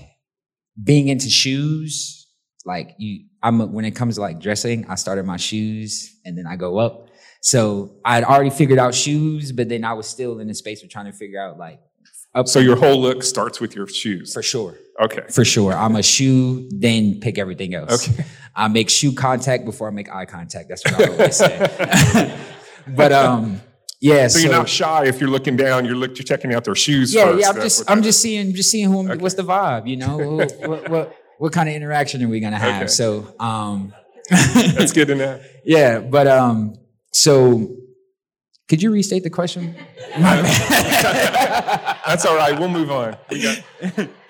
[0.83, 2.27] being into shoes,
[2.65, 6.47] like you, I'm when it comes to like dressing, I started my shoes and then
[6.47, 7.09] I go up.
[7.43, 10.91] So I'd already figured out shoes, but then I was still in the space of
[10.91, 11.81] trying to figure out like
[12.35, 12.49] up.
[12.49, 14.33] So, your whole look starts with your shoes.
[14.35, 15.23] for sure, Okay.
[15.31, 18.09] for sure, I'm a shoe, then pick everything else.
[18.09, 18.25] Okay.
[18.55, 20.69] I make shoe contact before I make eye contact.
[20.69, 22.39] That's what I always say.
[22.89, 23.61] but um,
[24.01, 24.29] yeah.
[24.29, 25.85] So, you're not shy if you're looking down.
[25.85, 27.13] You're look, you're checking out their shoes.
[27.15, 27.41] Yeah, first.
[27.41, 27.49] yeah.
[27.49, 29.23] I'm That's just I'm that just seeing just seeing who Okay.
[29.23, 29.89] what's the vibe.
[29.89, 32.83] You know, what, what, what what kind of interaction are we gonna have?
[32.83, 32.87] Okay.
[32.89, 33.93] So um.
[34.31, 35.41] That's good to know.
[35.65, 35.99] yeah.
[35.99, 36.75] But um,
[37.13, 37.77] so
[38.69, 39.75] could you restate the question?
[42.07, 42.57] That's all right.
[42.59, 43.17] We'll move on.
[43.29, 43.59] We got,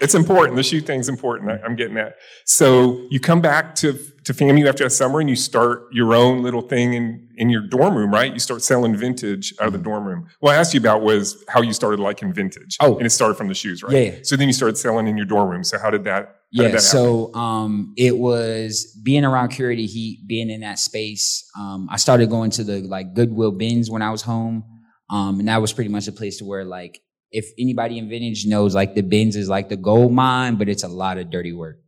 [0.01, 0.57] it's important.
[0.57, 1.51] The shoe thing's important.
[1.51, 2.15] I, I'm getting that.
[2.47, 3.99] So you come back to
[4.33, 7.63] to FAMU after a summer and you start your own little thing in in your
[7.63, 8.33] dorm room, right?
[8.33, 10.27] You start selling vintage out of the dorm room.
[10.41, 12.77] What I asked you about was how you started liking vintage.
[12.81, 12.97] Oh.
[12.99, 13.93] and it started from the shoes, right?
[13.93, 14.19] Yeah.
[14.23, 15.65] So then you started selling in your dorm room.
[15.65, 16.23] So how did that?
[16.23, 16.81] How did Yeah, that happen?
[16.81, 21.49] so um, it was being around curated heat, being in that space.
[21.59, 24.65] Um, I started going to the like Goodwill bins when I was home,
[25.09, 27.01] um, and that was pretty much a place to where like
[27.33, 30.83] if anybody in vintage knows, like the bins is like the gold mine, but it's
[30.83, 31.79] a lot of dirty work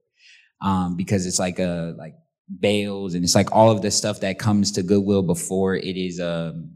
[0.62, 2.14] um, because it's like a like
[2.60, 6.20] bales and it's like all of the stuff that comes to Goodwill before it is
[6.20, 6.72] um,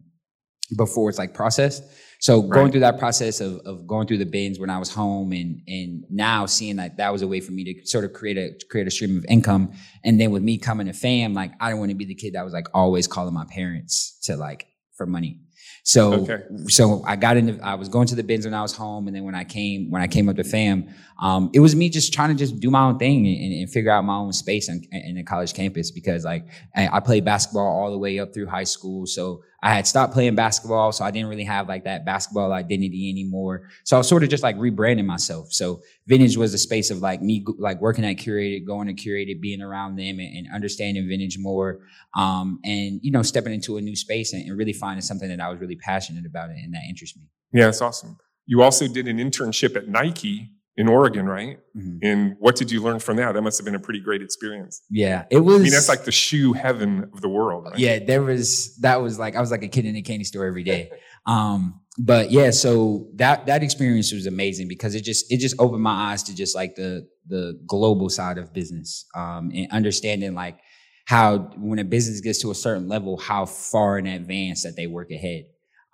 [0.77, 1.83] before it's like processed.
[2.19, 2.71] So going Right.
[2.73, 6.05] through that process of, of going through the bins when I was home and and
[6.09, 8.87] now seeing that that was a way for me to sort of create a create
[8.87, 9.73] a stream of income.
[10.03, 12.33] And then with me coming to fam, like I didn't want to be the kid
[12.35, 15.41] that was like always calling my parents to like for money.
[15.87, 16.43] So Okay.
[16.67, 19.15] so I got into I was going to the bins when I was home, and
[19.15, 20.89] then when I came when I came up to fam,
[21.21, 23.93] um, it was me just trying to just do my own thing and, and figure
[23.93, 26.45] out my own space in, in the college campus because like
[26.75, 30.13] I, I played basketball all the way up through high school, so I had stopped
[30.13, 33.69] playing basketball, so I didn't really have like that basketball identity anymore.
[33.83, 35.53] So I was sort of just like rebranding myself.
[35.53, 39.41] So vintage was a space of like me like working at curated, going to curated,
[39.41, 41.81] being around them, and, and understanding vintage more
[42.17, 45.41] um, and you know stepping into a new space and, and really finding something that
[45.41, 47.25] I was really passionate about and that interests me.
[47.53, 48.19] Yeah, that's awesome.
[48.47, 51.59] You also did an internship at Nike in Oregon, right?
[52.03, 53.33] And what did you learn from that?
[53.33, 54.83] That must have been a pretty great experience.
[54.91, 55.61] Yeah, it was.
[55.61, 57.65] I mean, that's like the shoe heaven of the world.
[57.65, 57.79] Right?
[57.79, 60.47] yeah, there was that was like I was like a kid in a candy store
[60.47, 60.91] every day.
[61.27, 65.83] Um, but yeah, so that that experience was amazing because it just it just opened
[65.83, 70.61] my eyes to just like the the global side of business um, and understanding like
[71.07, 74.87] how when a business gets to a certain level, how far in advance that they
[74.87, 75.47] work ahead.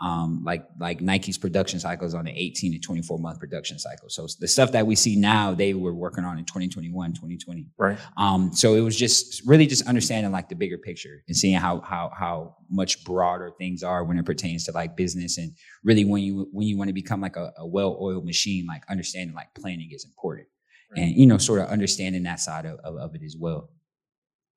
[0.03, 4.09] Um, like like Nike's production cycles on an 18 to 24 month production cycle.
[4.09, 7.67] So the stuff that we see now, they were working on in 2021, 2020.
[7.79, 7.99] Right.
[8.17, 11.81] Um, so it was just really just understanding like the bigger picture and seeing how
[11.81, 15.53] how how much broader things are when it pertains to like business and
[15.85, 19.37] really when you when you want to become like a, a well-oiled machine, like understanding
[19.37, 20.49] like planning is important.
[20.95, 23.71] And you know, sort of understanding that side of, of, of it as well.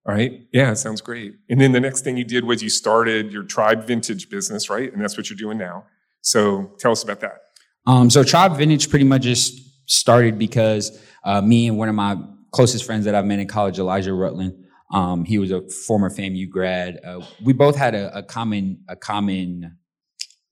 [0.08, 0.48] Right.
[0.52, 1.34] Yeah, sounds great.
[1.50, 4.94] And then the next thing you did was you started your tribe vintage business, right?
[4.94, 5.86] And that's what you're doing now.
[6.22, 7.41] So tell us about that.
[7.88, 12.18] Um, so Tribe Vintage pretty much just started because uh, me and one of my
[12.52, 16.50] closest friends that I've met in college, Elijah Rutland, um, he was a former FAMU
[16.50, 17.00] grad.
[17.04, 19.78] Uh, we both had a, a common a common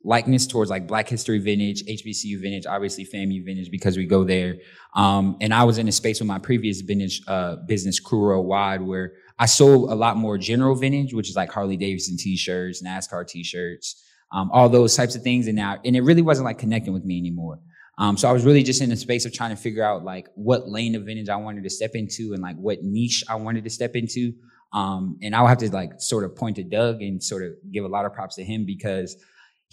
[0.03, 4.55] likeness towards like Black History Vintage, HBCU Vintage, obviously FAMU Vintage because we go there.
[4.95, 8.81] Um, and I was in a space with my previous vintage uh, business, Crew Worldwide,
[8.81, 13.27] where I sold a lot more general vintage, which is like Harley Davidson t-shirts, NASCAR
[13.27, 15.47] t-shirts, um, all those types of things.
[15.47, 17.59] And now, and it really wasn't like connecting with me anymore.
[17.97, 20.27] Um, so I was really just in a space of trying to figure out like
[20.35, 23.63] what lane of vintage I wanted to step into and like what niche I wanted
[23.63, 24.33] to step into.
[24.73, 27.85] Um, and I'll have to like sort of point to Doug and sort of give
[27.85, 29.15] a lot of props to him because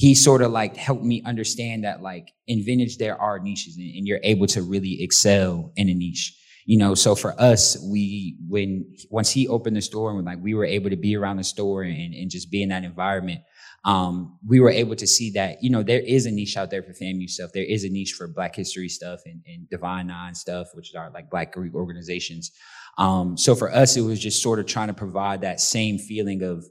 [0.00, 3.86] he sort of like helped me understand that like in vintage there are niches and,
[3.96, 6.36] and you're able to really excel in a niche
[6.66, 6.94] you know?
[6.94, 10.90] So for us we when once he opened the store and like we were able
[10.90, 13.40] to be around the store and, and just be in that environment
[13.84, 16.82] um, we were able to see that you know there is a niche out there
[16.82, 17.52] for FAMU stuff.
[17.52, 21.10] There is a niche for black history stuff and, and divine nine stuff which are
[21.10, 22.50] like black greek organizations.
[22.98, 26.42] Um, so for us it was just sort of trying to provide that same feeling
[26.42, 26.64] of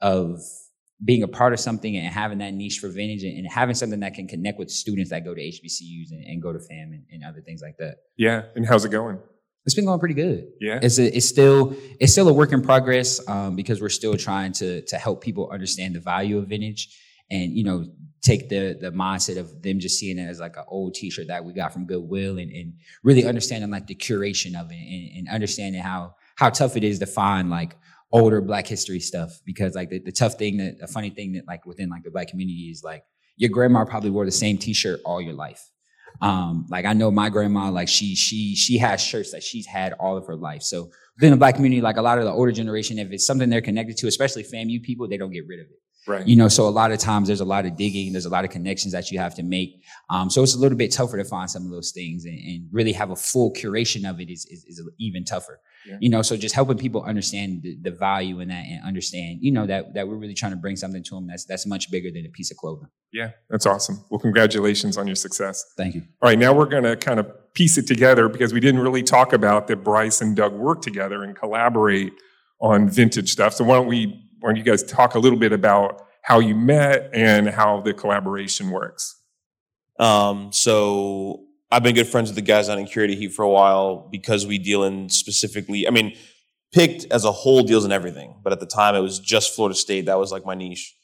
[0.00, 0.40] of
[1.04, 4.00] being a part of something and having that niche for vintage and, and having something
[4.00, 7.04] that can connect with students that go to HBCUs and, and go to FAM and,
[7.10, 7.96] and other things like that.
[8.16, 8.42] Yeah.
[8.54, 9.18] And how's it going?
[9.64, 10.48] It's been going pretty good.
[10.60, 10.80] Yeah.
[10.82, 14.52] It's a, it's still it's still a work in progress um, because we're still trying
[14.54, 16.98] to to help people understand the value of vintage
[17.30, 17.86] and you know
[18.22, 21.44] take the the mindset of them just seeing it as like an old T-shirt that
[21.44, 25.28] we got from Goodwill and, and really understanding like the curation of it and, and
[25.28, 27.76] understanding how how tough it is to find like
[28.12, 31.46] older Black history stuff because like the, the tough thing that the funny thing that
[31.46, 33.04] like within like the Black community is like
[33.36, 35.68] your grandma probably wore the same T-shirt all your life.
[36.20, 39.94] Um, like I know my grandma, like she she she has shirts that she's had
[39.94, 40.62] all of her life.
[40.62, 43.48] So within the black community, like a lot of the older generation, if it's something
[43.48, 45.80] they're connected to, especially FAMU people, they don't get rid of it.
[46.06, 46.26] Right.
[46.26, 48.44] You know, so a lot of times there's a lot of digging, there's a lot
[48.44, 49.82] of connections that you have to make.
[50.10, 52.68] Um, so it's a little bit tougher to find some of those things and, and
[52.72, 55.60] really have a full curation of it is, is, is even tougher.
[55.86, 55.98] Yeah.
[56.00, 59.50] You know, so just helping people understand the, the value in that and understand, you
[59.50, 62.10] know, that that we're really trying to bring something to them that's that's much bigger
[62.10, 62.88] than a piece of clothing.
[63.12, 64.04] Yeah, that's awesome.
[64.08, 65.64] Well, congratulations on your success.
[65.76, 66.02] Thank you.
[66.20, 69.02] All right, now we're going to kind of piece it together because we didn't really
[69.02, 72.12] talk about that Bryce and Doug work together and collaborate
[72.60, 73.52] on vintage stuff.
[73.54, 76.54] So why don't we, why don't you guys talk a little bit about how you
[76.54, 79.20] met and how the collaboration works?
[80.00, 84.08] Um, so I've been good friends with the guys on Curated Heat for a while
[84.10, 86.16] because we deal in specifically, I mean,
[86.72, 89.76] picked as a whole deals in everything, but at the time it was just Florida
[89.76, 90.06] State.
[90.06, 90.96] That was like my niche.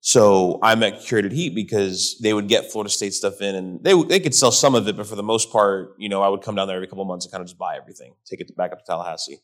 [0.00, 4.00] So I met Curated Heat because they would get Florida State stuff in and they,
[4.04, 6.42] they could sell some of it, but for the most part, you know, I would
[6.42, 8.70] come down there every couple months and kind of just buy everything, take it back
[8.70, 9.40] up to Tallahassee.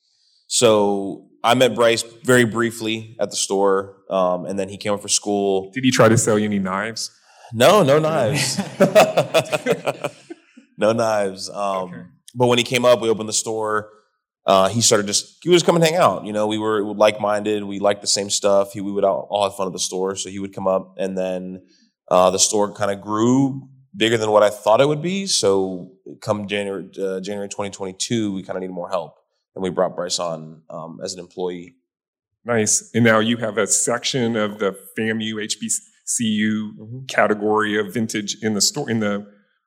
[0.53, 5.01] So I met Bryce very briefly at the store, um, and then he came up
[5.01, 5.71] for school.
[5.73, 7.11] Did he try to sell you any knives?
[7.55, 8.59] No, no knives.
[10.77, 11.49] no knives.
[11.49, 12.03] Um, Okay.
[12.35, 13.89] But when he came up, we opened the store.
[14.47, 16.27] Uh, he started just he would just come and hang out.
[16.27, 17.65] You know, we were like minded.
[17.65, 18.73] We liked the same stuff.
[18.73, 20.17] He, we would all, all have fun at the store.
[20.17, 21.63] So he would come up, and then
[22.11, 25.27] uh, the store kind of grew bigger than what I thought it would be.
[25.27, 29.15] So come January uh, January 2022, we kind of needed more help,
[29.55, 31.77] and we brought Bryce on um, as an employee.
[32.45, 32.91] Nice.
[32.95, 38.61] And now you have a section of the FAMU HBCU category of vintage in the
[38.61, 39.27] store, in the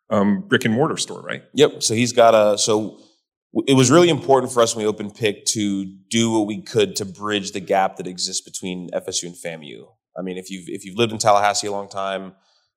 [0.09, 1.43] um, brick and mortar store, right?
[1.53, 1.83] Yep.
[1.83, 2.99] So he's got a so
[3.67, 6.95] it was really important for us when we opened Picked to do what we could
[6.97, 9.85] to bridge the gap that exists between FSU and FAMU.
[10.17, 12.33] I mean, if you've if you've lived in Tallahassee a long time,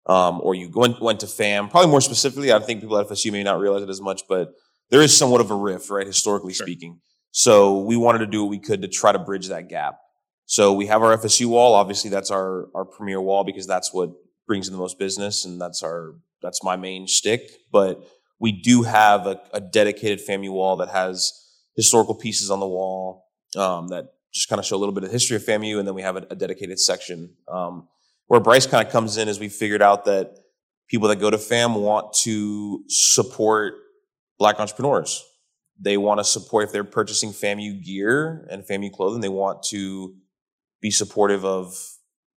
[0.06, 3.32] um, or you went went to FAM, probably more specifically, I think people at FSU
[3.32, 4.52] may not realize it as much, but
[4.90, 6.66] there is somewhat of a rift, right, historically Sure.
[6.66, 7.00] speaking.
[7.30, 9.98] So we wanted to do what we could to try to bridge that gap.
[10.46, 11.74] So we have our FSU wall.
[11.74, 14.10] Obviously, that's our our premier wall because that's what
[14.46, 17.42] brings in the most business, and that's our that's my main stick.
[17.70, 18.02] But
[18.40, 21.32] we do have a, a dedicated FAMU wall that has
[21.76, 25.10] historical pieces on the wall um, that just kind of show a little bit of
[25.10, 27.86] history of FAMU, and then we have a, a dedicated section um,
[28.26, 30.38] where Bryce kind of comes in as we figured out that
[30.88, 33.74] people that go to FAM want to support
[34.38, 35.24] Black entrepreneurs.
[35.80, 39.20] They want to support if they're purchasing FAMU gear and FAMU clothing.
[39.20, 40.14] They want to
[40.80, 41.76] be supportive of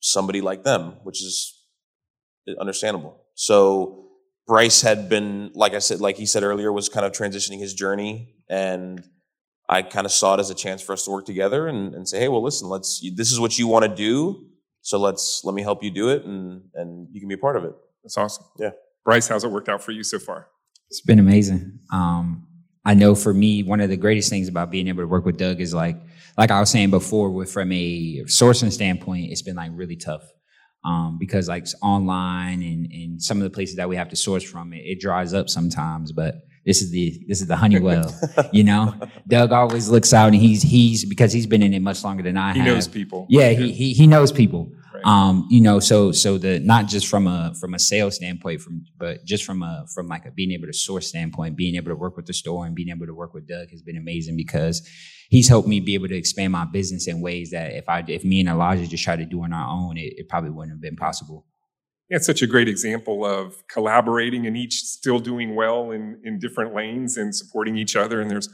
[0.02, 1.56] somebody like them, which is
[2.60, 3.24] understandable.
[3.36, 4.08] So
[4.48, 7.74] Bryce had been, like I said, like he said earlier, was kind of transitioning his
[7.74, 9.04] journey, and
[9.70, 12.10] I kind of saw it as a chance for us to work together and, and
[12.10, 13.02] say, hey, well, listen, let's.
[13.16, 14.48] This is what you want to do,
[14.82, 17.58] so let's let me help you do it, and and you can be a part
[17.58, 17.74] of it.
[18.04, 18.46] That's awesome.
[18.58, 18.72] Yeah.
[19.06, 20.48] Bryce, how's it worked out for you so far?
[20.90, 21.80] It's been amazing.
[21.92, 22.48] Um,
[22.86, 25.38] I know for me, one of the greatest things about being able to work with
[25.38, 25.98] Doug is like,
[26.38, 30.24] like I was saying before, with from a sourcing standpoint, it's been like really tough.
[30.86, 34.44] Um, because like online and, and some of the places that we have to source
[34.44, 38.12] from, it, it dries up sometimes, but this is the this is the honey hole,
[38.54, 38.96] you know.
[39.28, 42.38] Doug always looks out and he's he's because he's been in it much longer than
[42.38, 42.68] I He have.
[42.68, 43.28] He knows people.
[43.30, 44.72] Yeah, he he he knows people.
[45.06, 45.12] Right.
[45.12, 48.86] Um, you know, so so the not just from a from a sales standpoint, from
[48.98, 51.96] but just from a from like a being able to source standpoint, being able to
[51.96, 54.88] work with the store and being able to work with Doug has been amazing because
[55.30, 58.24] he's helped me be able to expand my business in ways that if I if
[58.24, 60.82] me and Elijah just tried to do on our own, it, it probably wouldn't have
[60.82, 61.46] been possible.
[62.10, 66.40] Yeah, it's such a great example of collaborating and each still doing well in, in
[66.40, 68.20] different lanes and supporting each other.
[68.20, 68.50] And there's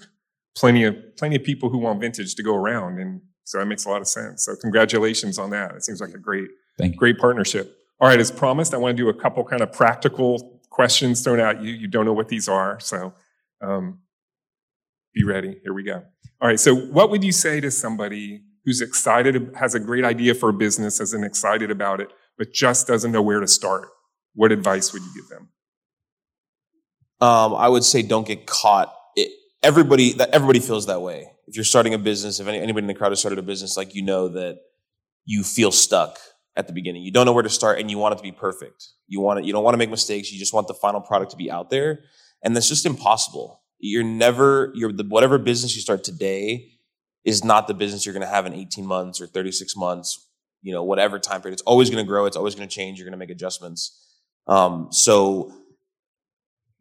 [0.58, 3.86] plenty of plenty of people who want vintage to go around, and so that makes
[3.86, 4.44] a lot of sense.
[4.46, 5.76] So congratulations on that.
[5.76, 7.00] It seems like a great Thank you.
[7.00, 7.78] great partnership.
[8.02, 11.40] All right, as promised, I want to do a couple kind of practical questions thrown
[11.40, 11.72] at you.
[11.72, 13.14] You don't know what these are, so
[13.62, 14.00] um,
[15.14, 15.60] be ready.
[15.64, 16.04] Here we go.
[16.42, 20.34] All right, so what would you say to somebody who's excited, has a great idea
[20.34, 23.88] for a business, isn't excited about it, but just doesn't know where to start?
[24.34, 25.50] What advice would you give them?
[27.22, 28.94] Um, I would say don't get caught.
[29.16, 29.32] It,
[29.64, 31.32] everybody that everybody feels that way.
[31.48, 33.78] If you're starting a business, if any, anybody in the crowd has started a business,
[33.78, 34.58] like you know that
[35.26, 36.20] you feel stuck
[36.56, 37.04] at the beginning.
[37.04, 38.88] You don't know where to start, and you want it to be perfect.
[39.08, 39.46] You want it.
[39.46, 40.32] You don't want to make mistakes.
[40.32, 42.00] You just want the final product to be out there,
[42.44, 43.62] and that's just impossible.
[43.80, 44.72] You're never.
[44.76, 46.72] You're the whatever business you start today
[47.24, 50.28] is not the business you're going to have in 18 months or 36 months.
[50.62, 51.54] You know, whatever time period.
[51.54, 52.26] It's always going to grow.
[52.26, 52.98] It's always going to change.
[52.98, 54.02] You're going to make adjustments.
[54.48, 55.52] Um, so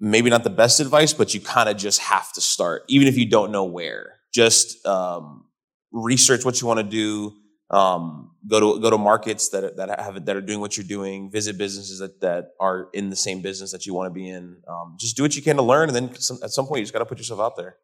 [0.00, 3.16] maybe not the best advice, but you kind of just have to start, even if
[3.16, 4.13] you don't know where.
[4.34, 5.44] Just um,
[5.92, 7.34] research what you want to do.
[7.70, 11.30] Um, go to go to markets that that have that are doing what you're doing.
[11.30, 14.56] Visit businesses that that are in the same business that you want to be in.
[14.68, 16.84] Um, just do what you can to learn, and then some, at some point you
[16.84, 17.76] just got to put yourself out there.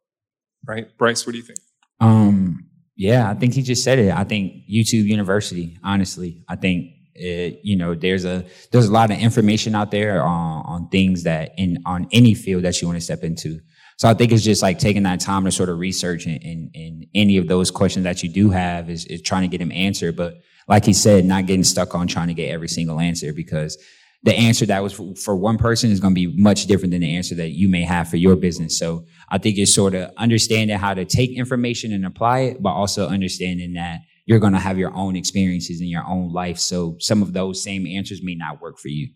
[0.67, 1.25] Right, Bryce?
[1.25, 1.59] What do you think?
[2.01, 4.13] Um, Yeah, I think he just said it.
[4.13, 5.79] I think YouTube University.
[5.83, 10.23] Honestly, I think it, you know there's a there's a lot of information out there
[10.23, 13.61] on on things that in on any field that you want to step into.
[14.01, 16.71] So I think it's just like taking that time to sort of research and, and,
[16.75, 19.71] and any of those questions that you do have is, is trying to get them
[19.73, 20.17] answered.
[20.17, 20.37] But
[20.67, 23.77] like he said, not getting stuck on trying to get every single answer because
[24.23, 27.03] the answer that was for, for one person is going to be much different than
[27.03, 28.79] the answer that you may have for your business.
[28.79, 32.71] So I think it's sort of understanding how to take information and apply it, but
[32.71, 36.57] also understanding that you're going to have your own experiences in your own life.
[36.59, 39.11] So some of those same answers may not work for you.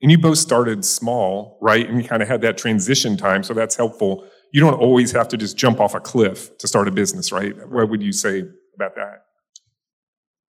[0.00, 1.88] And you both started small, right?
[1.88, 3.42] And you kind of had that transition time.
[3.42, 4.26] So that's helpful.
[4.52, 7.54] You don't always have to just jump off a cliff to start a business, right?
[7.68, 8.44] What would you say
[8.74, 9.24] about that?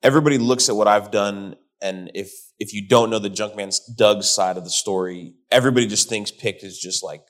[0.02, 4.24] Everybody looks at what I've done and if if you don't know the Junkman's Doug
[4.24, 7.22] side of the story, everybody just thinks Pick is just like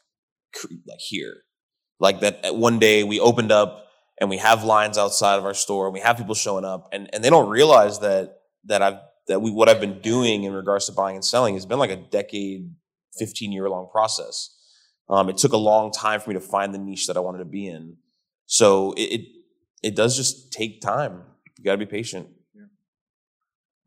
[0.87, 1.37] like here,
[1.99, 2.45] like that.
[2.45, 3.87] Uh, one day we opened up
[4.21, 7.09] and we have lines outside of our store and we have people showing up and
[7.13, 8.35] and they don't realize that
[8.65, 11.65] that I've that we what I've been doing in regards to buying and selling has
[11.65, 12.71] been like a decade,
[13.17, 14.57] fifteen year long process.
[15.09, 17.39] Um, it took a long time for me to find the niche that I wanted
[17.39, 17.97] to be in.
[18.45, 19.21] So it, it,
[19.83, 21.23] it does just take time.
[21.57, 22.27] You got to be patient.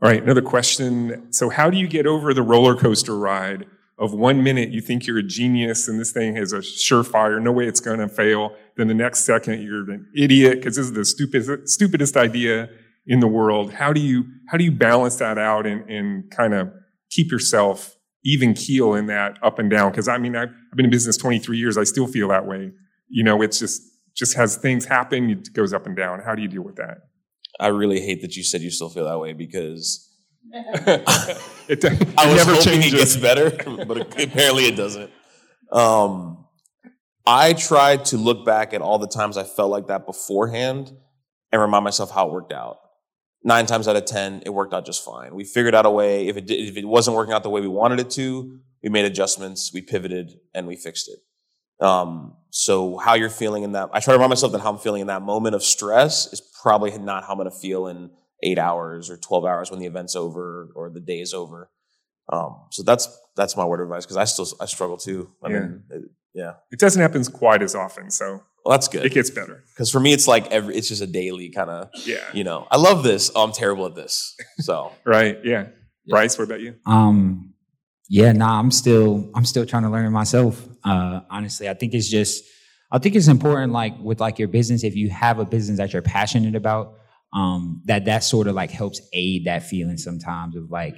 [0.02, 1.32] All right, another question.
[1.32, 3.64] So, how do you get over the roller coaster ride
[3.98, 7.50] of one minute you think you're a genius and this thing is a surefire, no
[7.50, 8.54] way it's going to fail.
[8.76, 12.68] Then the next second you're an idiot because this is the stupidest, stupidest idea
[13.06, 13.72] in the world.
[13.72, 16.72] How do you how do you balance that out and, and kind of
[17.10, 19.90] keep yourself even keel in that up and down?
[19.90, 21.78] Because I mean, I've, I've been in business 23 years.
[21.78, 22.72] I still feel that way.
[23.08, 23.82] You know, it's just
[24.16, 26.20] just has things happen, it goes up and down.
[26.20, 26.98] How do you deal with that?
[27.60, 30.10] I really hate that you said you still feel that way because
[30.52, 31.04] it,
[31.68, 31.84] it
[32.18, 32.92] I was never hoping changes.
[32.92, 33.50] it gets better,
[33.84, 35.10] but apparently it doesn't.
[35.70, 36.46] Um,
[37.26, 40.92] I try to look back at all the times I felt like that beforehand
[41.52, 42.78] and remind myself how it worked out.
[43.46, 45.32] Nine times out of ten, it worked out just fine.
[45.34, 46.26] We figured out a way.
[46.26, 48.88] If it did, if it wasn't working out the way we wanted it to, we
[48.88, 51.20] made adjustments, we pivoted, and we fixed it.
[51.84, 54.78] Um, so how you're feeling in that, I try to remind myself that how I'm
[54.78, 58.10] feeling in that moment of stress is probably not how I'm going to feel in
[58.42, 61.70] eight hours or 12 hours when the event's over or the day is over.
[62.32, 64.06] Um, so that's, that's my word of advice.
[64.06, 65.30] Cause I still, I struggle too.
[65.44, 65.60] I Yeah.
[65.60, 66.02] mean, it,
[66.34, 66.52] yeah.
[66.72, 69.04] It doesn't happen quite as often, so Well, that's good.
[69.06, 69.62] it gets better.
[69.78, 72.16] Cause for me, it's like every, it's just a daily kind of, Yeah.
[72.34, 73.30] you know, I love this.
[73.34, 74.34] Oh, I'm terrible at this.
[74.58, 75.38] So Right.
[75.44, 75.68] Yeah.
[76.08, 76.74] Bryce, what about you?
[76.84, 77.54] Um,
[78.08, 80.64] yeah, nah, I'm still I'm still trying to learn it myself.
[80.84, 82.44] Uh, honestly, I think it's just
[82.92, 85.92] I think it's important, like with like your business, if you have a business that
[85.92, 86.94] you're passionate about,
[87.32, 90.96] um, that that sort of like helps aid that feeling sometimes of like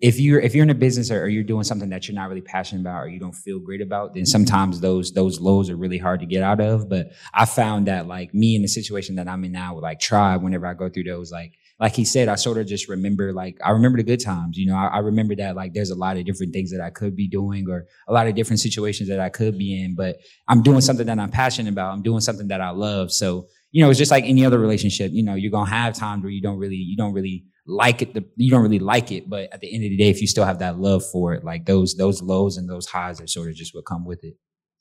[0.00, 2.28] if you're if you're in a business or, or you're doing something that you're not
[2.28, 4.28] really passionate about or you don't feel great about, then mm-hmm.
[4.28, 6.88] sometimes those those lows are really hard to get out of.
[6.88, 10.00] But I found that like me in the situation that I'm in now with like
[10.00, 13.32] Tribe, whenever I go through those, like like he said, I sort of just remember
[13.32, 14.56] like I remember the good times.
[14.56, 16.90] You know, I, I remember that like there's a lot of different things that I
[16.90, 20.16] could be doing or a lot of different situations that I could be in, but
[20.48, 21.92] I'm doing something that I'm passionate about.
[21.92, 23.12] I'm doing something that I love.
[23.12, 25.12] So you know, it's just like any other relationship.
[25.12, 28.14] You know, you're gonna have times where you don't really you don't really like it.
[28.14, 30.26] The, you don't really like it, but at the end of the day, if you
[30.26, 33.48] still have that love for it, like those those lows and those highs are sort
[33.48, 34.34] of just what come with it.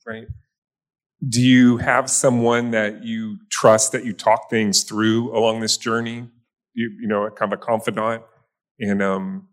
[0.06, 0.28] Right.
[1.28, 6.30] Do you have someone that you trust that you talk things through along this journey?
[6.74, 8.24] You, you know, kind of a confidant?
[8.80, 9.48] And um,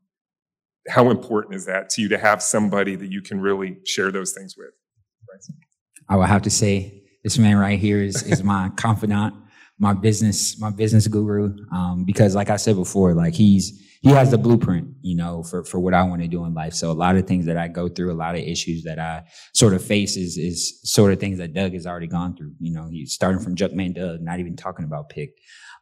[0.88, 4.32] how important is that to you to have somebody that you can really share those
[4.32, 4.70] things with?
[6.08, 9.34] I would have to say this man right here is is my confidant,
[9.78, 11.56] my business, my business guru.
[11.72, 15.64] Um, because like I said before, like he's he has the blueprint, you know, for
[15.64, 16.74] for what I want to do in life.
[16.74, 19.22] So a lot of things that I go through, a lot of issues that I
[19.54, 22.52] sort of face is is sort of things that Doug has already gone through.
[22.60, 25.30] You know, he's starting from Junk Man Doug, not even talking about pick.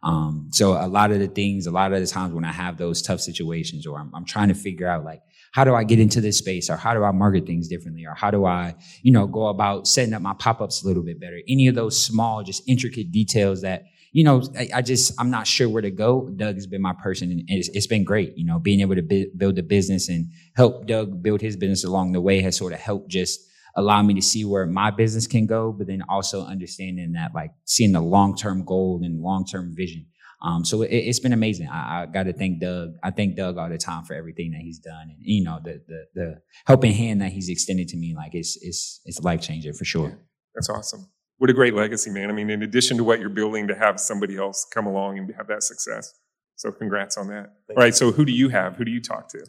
[0.05, 2.77] Um, so a lot of the things, a lot of the times when I have
[2.77, 5.23] those tough situations, or I'm, I'm trying to figure out like
[5.53, 8.15] how do I get into this space, or how do I market things differently, or
[8.15, 11.21] how do I, you know, go about setting up my pop ups a little bit
[11.21, 11.41] better.
[11.49, 15.47] Any of those small, just intricate details that you know, I, I just I'm not
[15.47, 16.29] sure where to go.
[16.37, 18.37] Doug has been my person, and it's, it's been great.
[18.37, 22.13] You know, being able to build a business and help Doug build his business along
[22.13, 23.41] the way has sort of helped just
[23.75, 27.53] allow me to see where my business can go, but then also understanding that like
[27.65, 30.07] seeing the long term goal and long term vision.
[30.43, 31.69] Um, so it, it's been amazing.
[31.69, 32.95] I, I got to thank Doug.
[33.03, 35.81] I thank Doug all the time for everything that he's done, and you know the
[35.87, 38.15] the, the helping hand that he's extended to me.
[38.17, 40.19] Like it's it's it's life changing for sure.
[40.55, 41.07] That's awesome.
[41.39, 42.29] What a great legacy, man.
[42.29, 45.33] I mean, in addition to what you're building, to have somebody else come along and
[45.37, 46.13] have that success.
[46.57, 47.53] So congrats on that.
[47.67, 47.95] Thank All right.
[47.95, 48.77] So who do you have?
[48.77, 49.45] Who do you talk to?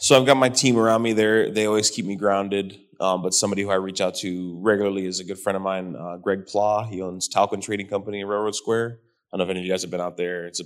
[0.00, 1.12] So I've got my team around me.
[1.12, 2.78] There, they always keep me grounded.
[3.00, 5.96] um, but somebody who I reach out to regularly is a good friend of mine,
[5.96, 6.84] uh, Greg Pla.
[6.84, 8.98] He owns Talcon Trading Company in Railroad Square.
[9.32, 10.46] I don't know if any of you guys have been out there.
[10.46, 10.64] It's a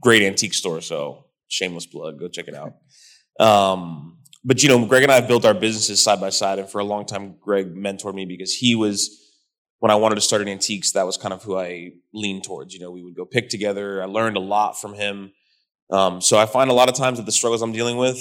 [0.00, 2.18] great antique store, so shameless plug.
[2.18, 2.74] Go check it out.
[3.40, 6.68] Um, but you know, Greg and I have built our businesses side by side, and
[6.68, 9.18] for a long time, Greg mentored me because he was
[9.78, 10.92] when I wanted to start an antiques.
[10.92, 12.74] That was kind of who I leaned towards.
[12.74, 14.02] You know, we would go pick together.
[14.02, 15.32] I learned a lot from him.
[15.90, 18.18] Um, so I find a lot of times that the struggles I'm dealing with,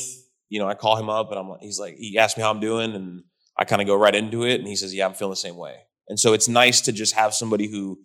[0.48, 2.52] you know, I call him up and I'm like, he's like, he asked me how
[2.52, 3.24] I'm doing, and
[3.58, 5.58] I kind of go right into it, and he says, "Yeah, I'm feeling the same
[5.58, 5.76] way."
[6.08, 8.00] And so it's nice to just have somebody who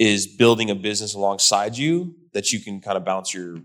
[0.00, 3.58] is building a business alongside you that you can kind of bounce your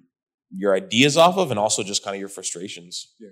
[0.51, 3.13] your ideas off of and also just kind of your frustrations.
[3.19, 3.29] Yeah,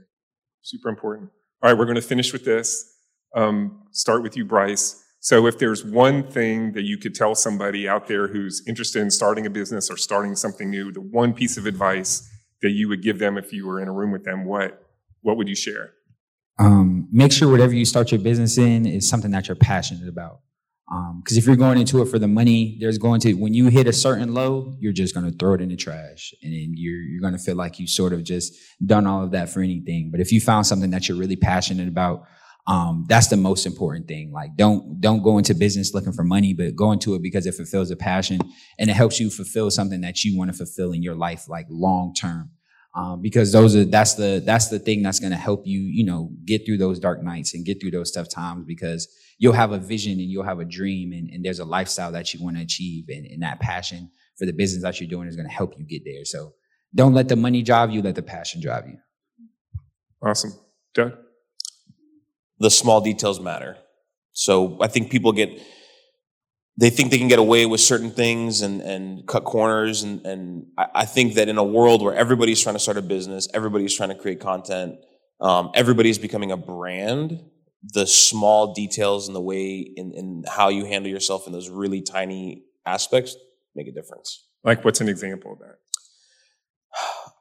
[0.62, 1.30] super important.
[1.62, 2.98] All right, we're going to finish with this.
[3.36, 5.04] Um, start with you, Bryce.
[5.20, 9.12] So, if there's one thing that you could tell somebody out there who's interested in
[9.12, 12.30] starting a business or starting something new, the one piece of advice
[12.62, 14.82] that you would give them if you were in a room with them, what
[15.22, 15.92] what would you share?
[16.58, 20.40] Um, make sure whatever you start your business in is something that you're passionate about.
[20.90, 23.68] Because um, if you're going into it for the money, there's going to when you
[23.68, 26.74] hit a certain low, you're just going to throw it in the trash, and then
[26.76, 28.54] you're you're going to feel like you sort of just
[28.86, 30.10] done all of that for anything.
[30.12, 32.28] But if you found something that you're really passionate about,
[32.68, 34.32] um, that's the most important thing.
[34.32, 37.56] Like don't don't go into business looking for money, but go into it because it
[37.56, 38.40] fulfills a passion
[38.78, 41.66] and it helps you fulfill something that you want to fulfill in your life, like
[41.70, 42.52] long term.
[42.96, 46.06] Um, because those are that's the that's the thing that's going to help you, you
[46.06, 49.08] know, get through those dark nights and get through those tough times because
[49.40, 52.34] you'll have a vision and you'll have a dream and, and there's a lifestyle that
[52.34, 55.36] you want to achieve and, and that passion for the business that you're doing is
[55.36, 56.24] going to help you get there.
[56.24, 56.54] So
[56.94, 58.98] don't let the money drive you, let the passion drive you.
[60.22, 60.54] Awesome.
[60.94, 61.14] Doug?
[62.60, 63.78] The small details matter.
[64.34, 65.50] So I think people get
[66.78, 70.02] they think they can get away with certain things and, and cut corners.
[70.04, 73.02] And, and I, I think that in a world where everybody's trying to start a
[73.02, 74.96] business, everybody's trying to create content,
[75.40, 77.44] um, everybody's becoming a brand,
[77.84, 82.02] the small details and the way in, in how you handle yourself in those really
[82.02, 83.36] tiny aspects
[83.76, 84.46] make a difference.
[84.64, 85.78] Like what's an example of that?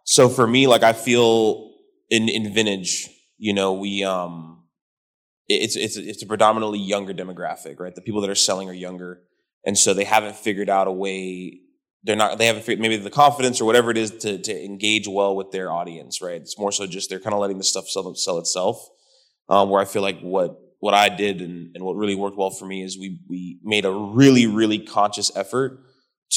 [0.04, 1.72] So for me, like I feel
[2.10, 3.08] in, in vintage,
[3.38, 4.61] you know, we, um,
[5.54, 7.94] it's, it's, it's a predominantly younger demographic, right?
[7.94, 9.22] The people that are selling are younger.
[9.64, 11.60] And so they haven't figured out a way
[12.04, 15.06] they're not they haven't figured maybe the confidence or whatever it is to to engage
[15.06, 17.86] well with their audience right it's more so just they're kind of letting the stuff
[17.86, 18.88] sell, sell itself
[19.48, 22.50] um, where I feel like what what I did and, and what really worked well
[22.50, 25.78] for me is we we made a really really conscious effort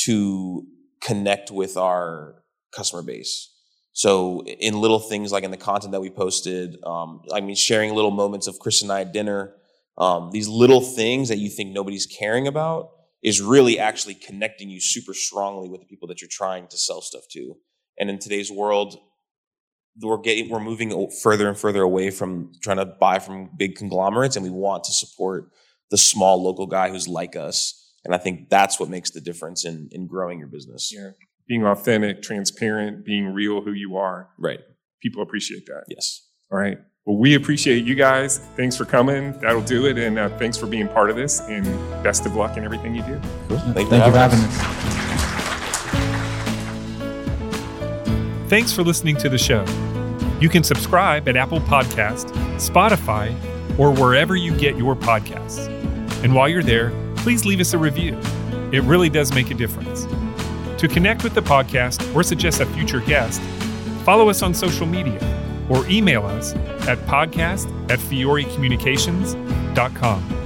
[0.03, 0.68] to
[1.01, 2.43] connect with our
[2.76, 3.51] customer base.
[3.95, 7.95] So in little things like in the content that we posted, um, I mean sharing
[7.95, 9.55] little moments of Chris and I at dinner,
[9.97, 12.89] um, these little things that you think nobody's caring about
[13.23, 17.01] is really actually connecting you super strongly with the people that you're trying to sell
[17.01, 17.55] stuff to.
[17.97, 18.97] And in today's world,
[20.01, 24.35] we're getting we're moving further and further away from trying to buy from big conglomerates
[24.35, 25.51] and we want to support
[25.89, 27.93] the small local guy who's like us.
[28.03, 30.91] And i think that's what makes the difference in in growing your business.
[30.93, 31.11] Yeah
[31.47, 34.29] being authentic transparent being real who you are.
[34.37, 34.59] Right.
[35.01, 35.83] People appreciate that.
[35.89, 36.27] Yes.
[36.51, 36.77] All right.
[37.05, 38.39] Well we appreciate you guys.
[38.55, 39.37] Thanks for coming.
[39.39, 39.97] That'll do it.
[39.97, 41.41] And uh, thanks for being part of this.
[41.41, 41.65] And
[42.03, 43.19] best of luck in everything you do.
[43.47, 43.57] Cool.
[43.59, 44.95] thank, thank you for having us.
[48.47, 49.65] Thanks for listening to the show.
[50.39, 52.25] You can subscribe at Apple Podcast,
[52.57, 53.33] Spotify,
[53.79, 55.67] or wherever you get your podcasts.
[56.23, 58.19] And while you're there, please leave us a review.
[58.71, 60.05] It really does make a difference.
[60.86, 63.41] To connect with the podcast or suggest a future guest,
[64.03, 65.19] follow us on social media
[65.67, 66.53] or email us
[66.88, 70.44] at podcast at fiorecommunications.com.